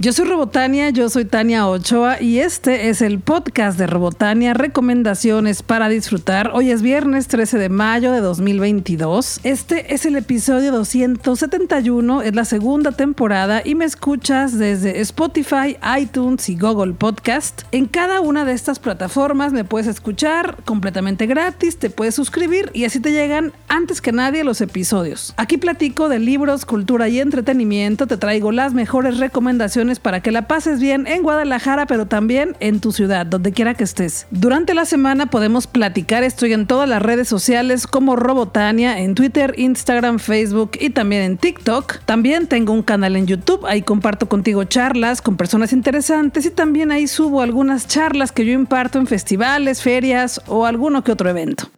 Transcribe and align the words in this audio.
Yo 0.00 0.12
soy 0.12 0.26
Robotania, 0.26 0.90
yo 0.90 1.10
soy 1.10 1.24
Tania 1.24 1.66
Ochoa 1.66 2.22
y 2.22 2.38
este 2.38 2.88
es 2.88 3.02
el 3.02 3.18
podcast 3.18 3.76
de 3.76 3.88
Robotania, 3.88 4.54
recomendaciones 4.54 5.64
para 5.64 5.88
disfrutar. 5.88 6.52
Hoy 6.54 6.70
es 6.70 6.82
viernes 6.82 7.26
13 7.26 7.58
de 7.58 7.68
mayo 7.68 8.12
de 8.12 8.20
2022. 8.20 9.40
Este 9.42 9.92
es 9.92 10.06
el 10.06 10.14
episodio 10.14 10.70
271, 10.70 12.22
es 12.22 12.32
la 12.32 12.44
segunda 12.44 12.92
temporada 12.92 13.60
y 13.64 13.74
me 13.74 13.86
escuchas 13.86 14.56
desde 14.56 15.00
Spotify, 15.00 15.76
iTunes 15.98 16.48
y 16.48 16.56
Google 16.56 16.92
Podcast. 16.92 17.62
En 17.72 17.86
cada 17.86 18.20
una 18.20 18.44
de 18.44 18.52
estas 18.52 18.78
plataformas 18.78 19.52
me 19.52 19.64
puedes 19.64 19.88
escuchar 19.88 20.58
completamente 20.64 21.26
gratis, 21.26 21.76
te 21.76 21.90
puedes 21.90 22.14
suscribir 22.14 22.70
y 22.72 22.84
así 22.84 23.00
te 23.00 23.10
llegan 23.10 23.52
antes 23.66 24.00
que 24.00 24.12
nadie 24.12 24.44
los 24.44 24.60
episodios. 24.60 25.34
Aquí 25.36 25.56
platico 25.56 26.08
de 26.08 26.20
libros, 26.20 26.66
cultura 26.66 27.08
y 27.08 27.18
entretenimiento, 27.18 28.06
te 28.06 28.16
traigo 28.16 28.52
las 28.52 28.74
mejores 28.74 29.18
recomendaciones 29.18 29.87
para 29.98 30.20
que 30.20 30.30
la 30.30 30.46
pases 30.46 30.80
bien 30.80 31.06
en 31.06 31.22
Guadalajara, 31.22 31.86
pero 31.86 32.06
también 32.06 32.54
en 32.60 32.80
tu 32.80 32.92
ciudad, 32.92 33.24
donde 33.24 33.52
quiera 33.52 33.72
que 33.72 33.84
estés. 33.84 34.26
Durante 34.30 34.74
la 34.74 34.84
semana 34.84 35.26
podemos 35.26 35.66
platicar, 35.66 36.22
estoy 36.22 36.52
en 36.52 36.66
todas 36.66 36.88
las 36.88 37.00
redes 37.00 37.28
sociales 37.28 37.86
como 37.86 38.14
Robotania, 38.14 39.00
en 39.00 39.14
Twitter, 39.14 39.54
Instagram, 39.56 40.18
Facebook 40.18 40.72
y 40.78 40.90
también 40.90 41.22
en 41.22 41.38
TikTok. 41.38 42.00
También 42.04 42.46
tengo 42.46 42.74
un 42.74 42.82
canal 42.82 43.16
en 43.16 43.26
YouTube, 43.26 43.64
ahí 43.66 43.80
comparto 43.80 44.28
contigo 44.28 44.64
charlas 44.64 45.22
con 45.22 45.36
personas 45.38 45.72
interesantes 45.72 46.44
y 46.44 46.50
también 46.50 46.92
ahí 46.92 47.06
subo 47.06 47.40
algunas 47.40 47.86
charlas 47.88 48.32
que 48.32 48.44
yo 48.44 48.52
imparto 48.52 48.98
en 48.98 49.06
festivales, 49.06 49.82
ferias 49.82 50.42
o 50.46 50.66
alguno 50.66 51.02
que 51.02 51.12
otro 51.12 51.30
evento. 51.30 51.70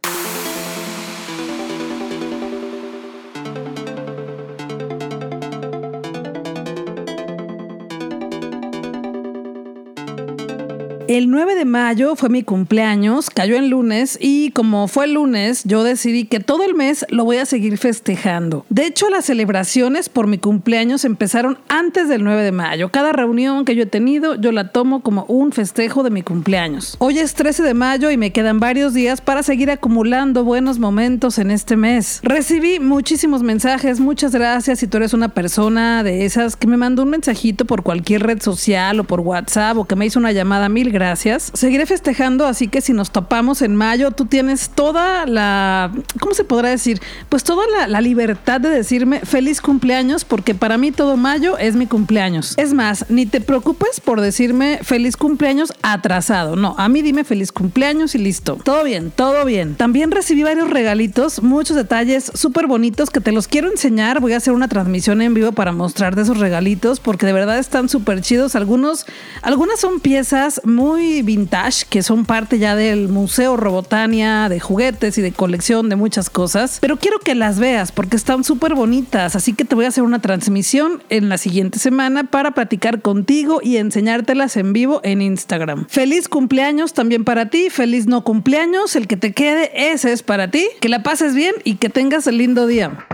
El 11.10 11.28
9 11.28 11.56
de 11.56 11.64
mayo 11.64 12.14
fue 12.14 12.28
mi 12.28 12.44
cumpleaños, 12.44 13.30
cayó 13.30 13.56
en 13.56 13.68
lunes 13.68 14.16
y 14.20 14.52
como 14.52 14.86
fue 14.86 15.08
lunes, 15.08 15.64
yo 15.64 15.82
decidí 15.82 16.24
que 16.26 16.38
todo 16.38 16.62
el 16.62 16.76
mes 16.76 17.04
lo 17.08 17.24
voy 17.24 17.38
a 17.38 17.46
seguir 17.46 17.78
festejando. 17.78 18.64
De 18.68 18.86
hecho, 18.86 19.10
las 19.10 19.24
celebraciones 19.24 20.08
por 20.08 20.28
mi 20.28 20.38
cumpleaños 20.38 21.04
empezaron 21.04 21.58
antes 21.68 22.08
del 22.08 22.22
9 22.22 22.44
de 22.44 22.52
mayo. 22.52 22.92
Cada 22.92 23.12
reunión 23.12 23.64
que 23.64 23.74
yo 23.74 23.82
he 23.82 23.86
tenido, 23.86 24.36
yo 24.36 24.52
la 24.52 24.70
tomo 24.70 25.02
como 25.02 25.24
un 25.24 25.50
festejo 25.50 26.04
de 26.04 26.10
mi 26.10 26.22
cumpleaños. 26.22 26.94
Hoy 27.00 27.18
es 27.18 27.34
13 27.34 27.64
de 27.64 27.74
mayo 27.74 28.12
y 28.12 28.16
me 28.16 28.30
quedan 28.30 28.60
varios 28.60 28.94
días 28.94 29.20
para 29.20 29.42
seguir 29.42 29.72
acumulando 29.72 30.44
buenos 30.44 30.78
momentos 30.78 31.40
en 31.40 31.50
este 31.50 31.76
mes. 31.76 32.20
Recibí 32.22 32.78
muchísimos 32.78 33.42
mensajes, 33.42 33.98
muchas 33.98 34.30
gracias 34.30 34.78
si 34.78 34.86
tú 34.86 34.98
eres 34.98 35.12
una 35.12 35.30
persona 35.30 36.04
de 36.04 36.24
esas 36.24 36.54
que 36.54 36.68
me 36.68 36.76
mandó 36.76 37.02
un 37.02 37.10
mensajito 37.10 37.64
por 37.64 37.82
cualquier 37.82 38.22
red 38.22 38.40
social 38.40 39.00
o 39.00 39.02
por 39.02 39.18
WhatsApp 39.18 39.76
o 39.76 39.86
que 39.86 39.96
me 39.96 40.06
hizo 40.06 40.20
una 40.20 40.30
llamada 40.30 40.68
mil 40.68 40.92
gracias 40.92 40.99
gracias. 41.00 41.50
Seguiré 41.54 41.86
festejando, 41.86 42.46
así 42.46 42.68
que 42.68 42.82
si 42.82 42.92
nos 42.92 43.10
topamos 43.10 43.62
en 43.62 43.74
mayo, 43.74 44.10
tú 44.10 44.26
tienes 44.26 44.68
toda 44.68 45.24
la, 45.24 45.90
¿cómo 46.20 46.34
se 46.34 46.44
podrá 46.44 46.68
decir? 46.68 47.00
Pues 47.30 47.42
toda 47.42 47.64
la, 47.88 48.00
libertad 48.02 48.60
de 48.60 48.68
decirme 48.68 49.20
feliz 49.20 49.62
cumpleaños, 49.62 50.26
porque 50.26 50.54
para 50.54 50.76
mí 50.76 50.90
todo 50.92 51.16
mayo 51.16 51.56
es 51.56 51.74
mi 51.74 51.86
cumpleaños. 51.86 52.54
Es 52.58 52.74
más, 52.74 53.06
ni 53.08 53.24
te 53.24 53.40
preocupes 53.40 54.00
por 54.00 54.20
decirme 54.20 54.80
feliz 54.82 55.16
cumpleaños 55.16 55.72
atrasado. 55.80 56.54
No, 56.56 56.74
a 56.76 56.88
mí 56.90 57.00
dime 57.00 57.24
feliz 57.24 57.50
cumpleaños 57.50 58.14
y 58.14 58.18
listo. 58.18 58.58
Todo 58.62 58.84
bien, 58.84 59.10
todo 59.10 59.46
bien. 59.46 59.76
También 59.76 60.10
recibí 60.10 60.42
varios 60.42 60.68
regalitos, 60.68 61.42
muchos 61.42 61.76
detalles 61.76 62.30
súper 62.34 62.66
bonitos 62.66 63.08
que 63.08 63.20
te 63.20 63.32
los 63.32 63.48
quiero 63.48 63.70
enseñar. 63.70 64.20
Voy 64.20 64.34
a 64.34 64.36
hacer 64.36 64.52
una 64.52 64.68
transmisión 64.68 65.22
en 65.22 65.32
vivo 65.32 65.52
para 65.52 65.72
mostrar 65.72 66.14
de 66.14 66.22
esos 66.22 66.38
regalitos, 66.38 67.00
porque 67.00 67.24
de 67.24 67.32
verdad 67.32 67.58
están 67.58 67.88
súper 67.88 68.20
chidos. 68.20 68.54
Algunos, 68.54 69.06
algunas 69.40 69.80
son 69.80 70.00
piezas 70.00 70.60
muy 70.64 70.89
muy 70.90 71.22
vintage, 71.22 71.84
que 71.88 72.02
son 72.02 72.24
parte 72.24 72.58
ya 72.58 72.74
del 72.74 73.06
Museo 73.06 73.56
Robotania, 73.56 74.48
de 74.48 74.58
juguetes 74.58 75.16
y 75.18 75.22
de 75.22 75.30
colección 75.30 75.88
de 75.88 75.94
muchas 75.94 76.30
cosas. 76.30 76.78
Pero 76.80 76.96
quiero 76.96 77.20
que 77.20 77.36
las 77.36 77.60
veas 77.60 77.92
porque 77.92 78.16
están 78.16 78.42
súper 78.42 78.74
bonitas, 78.74 79.36
así 79.36 79.52
que 79.52 79.64
te 79.64 79.76
voy 79.76 79.84
a 79.84 79.88
hacer 79.88 80.02
una 80.02 80.20
transmisión 80.20 81.00
en 81.08 81.28
la 81.28 81.38
siguiente 81.38 81.78
semana 81.78 82.24
para 82.24 82.50
platicar 82.54 83.02
contigo 83.02 83.60
y 83.62 83.76
enseñártelas 83.76 84.56
en 84.56 84.72
vivo 84.72 85.00
en 85.04 85.22
Instagram. 85.22 85.86
Feliz 85.88 86.28
cumpleaños 86.28 86.92
también 86.92 87.22
para 87.22 87.50
ti, 87.50 87.70
feliz 87.70 88.08
no 88.08 88.24
cumpleaños, 88.24 88.96
el 88.96 89.06
que 89.06 89.16
te 89.16 89.32
quede, 89.32 89.92
ese 89.92 90.10
es 90.10 90.24
para 90.24 90.50
ti. 90.50 90.66
Que 90.80 90.88
la 90.88 91.04
pases 91.04 91.36
bien 91.36 91.54
y 91.62 91.76
que 91.76 91.88
tengas 91.88 92.26
el 92.26 92.38
lindo 92.38 92.66
día. 92.66 93.06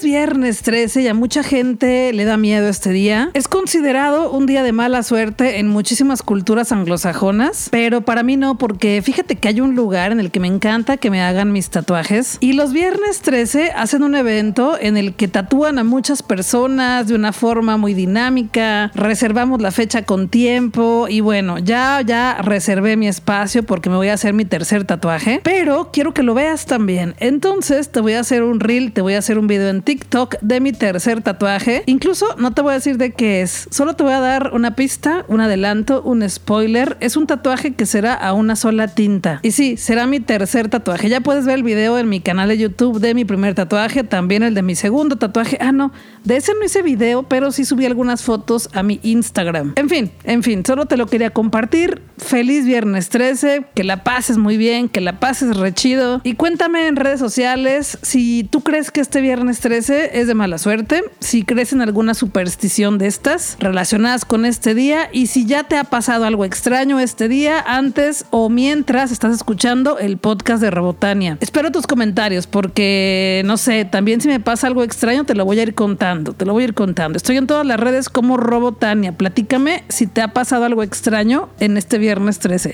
Viernes 0.00 0.62
13 0.62 1.02
y 1.02 1.08
a 1.08 1.14
mucha 1.14 1.42
gente 1.42 2.12
le 2.14 2.24
da 2.24 2.36
miedo 2.38 2.68
este 2.68 2.90
día. 2.90 3.30
Es 3.34 3.46
considerado 3.46 4.30
un 4.30 4.46
día 4.46 4.62
de 4.62 4.72
mala 4.72 5.02
suerte 5.02 5.58
en 5.58 5.68
muchísimas 5.68 6.22
culturas 6.22 6.72
anglosajonas, 6.72 7.68
pero 7.70 8.00
para 8.00 8.22
mí 8.22 8.36
no, 8.36 8.56
porque 8.56 9.02
fíjate 9.04 9.36
que 9.36 9.48
hay 9.48 9.60
un 9.60 9.74
lugar 9.74 10.10
en 10.12 10.20
el 10.20 10.30
que 10.30 10.40
me 10.40 10.48
encanta 10.48 10.96
que 10.96 11.10
me 11.10 11.20
hagan 11.20 11.52
mis 11.52 11.68
tatuajes. 11.68 12.38
Y 12.40 12.54
los 12.54 12.72
viernes 12.72 13.20
13 13.20 13.72
hacen 13.72 14.02
un 14.02 14.14
evento 14.14 14.78
en 14.80 14.96
el 14.96 15.14
que 15.14 15.28
tatúan 15.28 15.78
a 15.78 15.84
muchas 15.84 16.22
personas 16.22 17.06
de 17.06 17.14
una 17.14 17.32
forma 17.32 17.76
muy 17.76 17.92
dinámica. 17.92 18.90
Reservamos 18.94 19.60
la 19.60 19.72
fecha 19.72 20.02
con 20.02 20.28
tiempo 20.28 21.06
y 21.08 21.20
bueno, 21.20 21.58
ya, 21.58 22.00
ya 22.00 22.38
reservé 22.40 22.96
mi 22.96 23.08
espacio 23.08 23.62
porque 23.62 23.90
me 23.90 23.96
voy 23.96 24.08
a 24.08 24.14
hacer 24.14 24.32
mi 24.32 24.46
tercer 24.46 24.84
tatuaje, 24.84 25.40
pero 25.42 25.90
quiero 25.92 26.14
que 26.14 26.22
lo 26.22 26.32
veas 26.32 26.64
también. 26.64 27.14
Entonces 27.18 27.90
te 27.90 28.00
voy 28.00 28.14
a 28.14 28.20
hacer 28.20 28.42
un 28.42 28.60
reel, 28.60 28.92
te 28.92 29.02
voy 29.02 29.14
a 29.14 29.18
hacer 29.18 29.38
un 29.38 29.46
video 29.46 29.68
en 29.68 29.81
TikTok 29.84 30.36
de 30.40 30.60
mi 30.60 30.72
tercer 30.72 31.22
tatuaje. 31.22 31.82
Incluso 31.86 32.26
no 32.38 32.52
te 32.52 32.62
voy 32.62 32.72
a 32.72 32.74
decir 32.74 32.98
de 32.98 33.12
qué 33.12 33.42
es, 33.42 33.66
solo 33.70 33.94
te 33.94 34.04
voy 34.04 34.12
a 34.12 34.20
dar 34.20 34.52
una 34.52 34.74
pista, 34.76 35.24
un 35.28 35.40
adelanto, 35.40 36.02
un 36.02 36.28
spoiler. 36.28 36.96
Es 37.00 37.16
un 37.16 37.26
tatuaje 37.26 37.74
que 37.74 37.86
será 37.86 38.14
a 38.14 38.32
una 38.32 38.56
sola 38.56 38.88
tinta. 38.88 39.40
Y 39.42 39.50
sí, 39.50 39.76
será 39.76 40.06
mi 40.06 40.20
tercer 40.20 40.68
tatuaje. 40.68 41.08
Ya 41.08 41.20
puedes 41.20 41.44
ver 41.44 41.56
el 41.56 41.62
video 41.62 41.98
en 41.98 42.08
mi 42.08 42.20
canal 42.20 42.48
de 42.48 42.58
YouTube 42.58 43.00
de 43.00 43.14
mi 43.14 43.24
primer 43.24 43.54
tatuaje, 43.54 44.04
también 44.04 44.42
el 44.42 44.54
de 44.54 44.62
mi 44.62 44.74
segundo 44.74 45.16
tatuaje. 45.16 45.58
Ah, 45.60 45.72
no, 45.72 45.92
de 46.24 46.36
ese 46.36 46.52
no 46.54 46.64
hice 46.64 46.82
video, 46.82 47.24
pero 47.24 47.50
sí 47.52 47.64
subí 47.64 47.86
algunas 47.86 48.22
fotos 48.22 48.68
a 48.72 48.82
mi 48.82 49.00
Instagram. 49.02 49.72
En 49.76 49.88
fin, 49.88 50.10
en 50.24 50.42
fin, 50.42 50.64
solo 50.64 50.86
te 50.86 50.96
lo 50.96 51.06
quería 51.06 51.30
compartir. 51.30 52.02
Feliz 52.18 52.64
viernes 52.64 53.08
13, 53.08 53.66
que 53.74 53.84
la 53.84 54.04
pases 54.04 54.38
muy 54.38 54.56
bien, 54.56 54.88
que 54.88 55.00
la 55.00 55.18
pases 55.18 55.56
rechido. 55.56 56.20
Y 56.22 56.34
cuéntame 56.34 56.86
en 56.86 56.96
redes 56.96 57.18
sociales 57.18 57.98
si 58.02 58.44
tú 58.44 58.60
crees 58.62 58.90
que 58.90 59.00
este 59.00 59.20
viernes 59.20 59.60
13 59.60 59.71
es 59.72 60.26
de 60.26 60.34
mala 60.34 60.58
suerte, 60.58 61.02
si 61.20 61.44
crees 61.44 61.72
en 61.72 61.80
alguna 61.80 62.14
superstición 62.14 62.98
de 62.98 63.06
estas 63.06 63.56
relacionadas 63.58 64.24
con 64.24 64.44
este 64.44 64.74
día 64.74 65.08
y 65.12 65.28
si 65.28 65.46
ya 65.46 65.64
te 65.64 65.76
ha 65.76 65.84
pasado 65.84 66.24
algo 66.24 66.44
extraño 66.44 67.00
este 67.00 67.28
día, 67.28 67.60
antes 67.60 68.26
o 68.30 68.48
mientras 68.48 69.10
estás 69.10 69.34
escuchando 69.34 69.98
el 69.98 70.18
podcast 70.18 70.62
de 70.62 70.70
Robotania. 70.70 71.38
Espero 71.40 71.72
tus 71.72 71.86
comentarios 71.86 72.46
porque, 72.46 73.42
no 73.44 73.56
sé, 73.56 73.84
también 73.84 74.20
si 74.20 74.28
me 74.28 74.40
pasa 74.40 74.66
algo 74.66 74.82
extraño 74.82 75.24
te 75.24 75.34
lo 75.34 75.44
voy 75.44 75.58
a 75.58 75.62
ir 75.62 75.74
contando, 75.74 76.32
te 76.32 76.44
lo 76.44 76.52
voy 76.52 76.64
a 76.64 76.66
ir 76.66 76.74
contando. 76.74 77.16
Estoy 77.16 77.36
en 77.36 77.46
todas 77.46 77.66
las 77.66 77.80
redes 77.80 78.08
como 78.08 78.36
Robotania. 78.36 79.16
Platícame 79.16 79.84
si 79.88 80.06
te 80.06 80.22
ha 80.22 80.28
pasado 80.28 80.64
algo 80.64 80.82
extraño 80.82 81.48
en 81.60 81.76
este 81.76 81.98
viernes 81.98 82.38
13. 82.38 82.72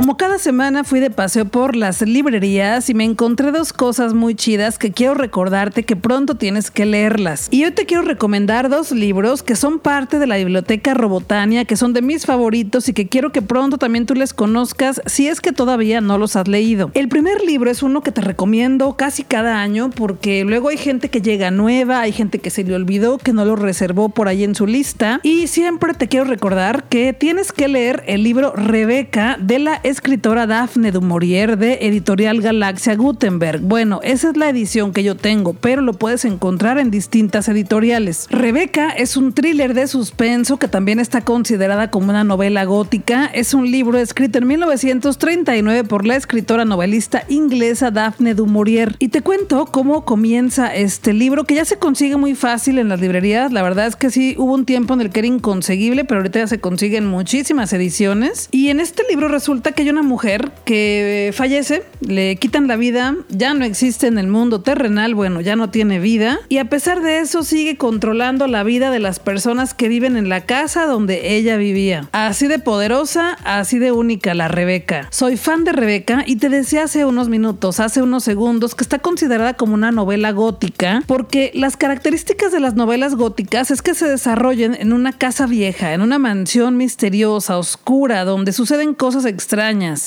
Como 0.00 0.16
cada 0.16 0.38
semana 0.38 0.82
fui 0.82 0.98
de 0.98 1.10
paseo 1.10 1.44
por 1.44 1.76
las 1.76 2.00
librerías 2.00 2.88
y 2.88 2.94
me 2.94 3.04
encontré 3.04 3.52
dos 3.52 3.74
cosas 3.74 4.14
muy 4.14 4.34
chidas 4.34 4.78
que 4.78 4.92
quiero 4.92 5.12
recordarte 5.12 5.82
que 5.82 5.94
pronto 5.94 6.36
tienes 6.36 6.70
que 6.70 6.86
leerlas. 6.86 7.48
Y 7.50 7.64
hoy 7.64 7.72
te 7.72 7.84
quiero 7.84 8.02
recomendar 8.02 8.70
dos 8.70 8.92
libros 8.92 9.42
que 9.42 9.56
son 9.56 9.78
parte 9.78 10.18
de 10.18 10.26
la 10.26 10.38
biblioteca 10.38 10.94
Robotania, 10.94 11.66
que 11.66 11.76
son 11.76 11.92
de 11.92 12.00
mis 12.00 12.24
favoritos 12.24 12.88
y 12.88 12.94
que 12.94 13.08
quiero 13.08 13.30
que 13.30 13.42
pronto 13.42 13.76
también 13.76 14.06
tú 14.06 14.14
les 14.14 14.32
conozcas 14.32 15.02
si 15.04 15.28
es 15.28 15.42
que 15.42 15.52
todavía 15.52 16.00
no 16.00 16.16
los 16.16 16.34
has 16.34 16.48
leído. 16.48 16.90
El 16.94 17.10
primer 17.10 17.42
libro 17.44 17.70
es 17.70 17.82
uno 17.82 18.00
que 18.00 18.10
te 18.10 18.22
recomiendo 18.22 18.96
casi 18.96 19.22
cada 19.22 19.60
año 19.60 19.90
porque 19.90 20.44
luego 20.46 20.70
hay 20.70 20.78
gente 20.78 21.10
que 21.10 21.20
llega 21.20 21.50
nueva, 21.50 22.00
hay 22.00 22.12
gente 22.12 22.38
que 22.38 22.48
se 22.48 22.64
le 22.64 22.74
olvidó, 22.74 23.18
que 23.18 23.34
no 23.34 23.44
lo 23.44 23.54
reservó 23.54 24.08
por 24.08 24.28
ahí 24.28 24.44
en 24.44 24.54
su 24.54 24.66
lista 24.66 25.20
y 25.22 25.46
siempre 25.48 25.92
te 25.92 26.08
quiero 26.08 26.24
recordar 26.24 26.84
que 26.84 27.12
tienes 27.12 27.52
que 27.52 27.68
leer 27.68 28.02
el 28.06 28.22
libro 28.22 28.54
Rebeca 28.56 29.36
de 29.38 29.58
la 29.58 29.82
escritora 29.90 30.46
Daphne 30.46 30.92
du 30.92 31.00
Maurier 31.00 31.58
de 31.58 31.78
Editorial 31.82 32.40
Galaxia 32.40 32.94
Gutenberg. 32.94 33.60
Bueno, 33.60 34.00
esa 34.02 34.30
es 34.30 34.36
la 34.36 34.48
edición 34.48 34.92
que 34.92 35.02
yo 35.02 35.16
tengo, 35.16 35.52
pero 35.52 35.82
lo 35.82 35.94
puedes 35.94 36.24
encontrar 36.24 36.78
en 36.78 36.90
distintas 36.90 37.48
editoriales. 37.48 38.26
Rebeca 38.30 38.90
es 38.90 39.16
un 39.16 39.32
thriller 39.32 39.74
de 39.74 39.88
suspenso 39.88 40.58
que 40.58 40.68
también 40.68 41.00
está 41.00 41.22
considerada 41.22 41.90
como 41.90 42.10
una 42.10 42.24
novela 42.24 42.64
gótica. 42.64 43.26
Es 43.26 43.52
un 43.52 43.70
libro 43.70 43.98
escrito 43.98 44.38
en 44.38 44.46
1939 44.46 45.84
por 45.84 46.06
la 46.06 46.16
escritora 46.16 46.64
novelista 46.64 47.24
inglesa 47.28 47.90
Daphne 47.90 48.34
du 48.34 48.46
Maurier. 48.46 48.94
Y 49.00 49.08
te 49.08 49.22
cuento 49.22 49.66
cómo 49.66 50.04
comienza 50.04 50.72
este 50.72 51.12
libro, 51.12 51.44
que 51.44 51.56
ya 51.56 51.64
se 51.64 51.78
consigue 51.78 52.16
muy 52.16 52.36
fácil 52.36 52.78
en 52.78 52.88
las 52.88 53.00
librerías. 53.00 53.52
La 53.52 53.62
verdad 53.62 53.88
es 53.88 53.96
que 53.96 54.10
sí, 54.10 54.36
hubo 54.38 54.54
un 54.54 54.64
tiempo 54.64 54.94
en 54.94 55.00
el 55.00 55.10
que 55.10 55.20
era 55.20 55.26
inconseguible, 55.26 56.04
pero 56.04 56.20
ahorita 56.20 56.38
ya 56.38 56.46
se 56.46 56.60
consiguen 56.60 57.06
muchísimas 57.06 57.72
ediciones. 57.72 58.48
Y 58.52 58.68
en 58.68 58.78
este 58.78 59.02
libro 59.10 59.26
resulta 59.28 59.72
que 59.72 59.79
hay 59.80 59.90
una 59.90 60.02
mujer 60.02 60.52
que 60.64 61.32
fallece, 61.34 61.82
le 62.00 62.36
quitan 62.36 62.68
la 62.68 62.76
vida, 62.76 63.16
ya 63.28 63.54
no 63.54 63.64
existe 63.64 64.06
en 64.06 64.18
el 64.18 64.26
mundo 64.26 64.60
terrenal, 64.60 65.14
bueno, 65.14 65.40
ya 65.40 65.56
no 65.56 65.70
tiene 65.70 65.98
vida. 65.98 66.38
Y 66.48 66.58
a 66.58 66.66
pesar 66.66 67.00
de 67.00 67.20
eso 67.20 67.42
sigue 67.42 67.76
controlando 67.76 68.46
la 68.46 68.62
vida 68.62 68.90
de 68.90 68.98
las 68.98 69.20
personas 69.20 69.72
que 69.72 69.88
viven 69.88 70.16
en 70.16 70.28
la 70.28 70.44
casa 70.44 70.86
donde 70.86 71.34
ella 71.36 71.56
vivía. 71.56 72.08
Así 72.12 72.46
de 72.46 72.58
poderosa, 72.58 73.38
así 73.44 73.78
de 73.78 73.92
única 73.92 74.34
la 74.34 74.48
Rebeca. 74.48 75.08
Soy 75.10 75.36
fan 75.36 75.64
de 75.64 75.72
Rebeca 75.72 76.24
y 76.26 76.36
te 76.36 76.50
decía 76.50 76.84
hace 76.84 77.04
unos 77.06 77.28
minutos, 77.28 77.80
hace 77.80 78.02
unos 78.02 78.22
segundos, 78.22 78.74
que 78.74 78.84
está 78.84 78.98
considerada 78.98 79.54
como 79.54 79.74
una 79.74 79.92
novela 79.92 80.32
gótica 80.32 81.02
porque 81.06 81.50
las 81.54 81.76
características 81.76 82.52
de 82.52 82.60
las 82.60 82.74
novelas 82.74 83.14
góticas 83.14 83.70
es 83.70 83.80
que 83.80 83.94
se 83.94 84.06
desarrollen 84.06 84.76
en 84.78 84.92
una 84.92 85.12
casa 85.12 85.46
vieja, 85.46 85.94
en 85.94 86.02
una 86.02 86.18
mansión 86.18 86.76
misteriosa, 86.76 87.56
oscura, 87.56 88.24
donde 88.24 88.52
suceden 88.52 88.92
cosas 88.94 89.24
extrañas. 89.24 89.59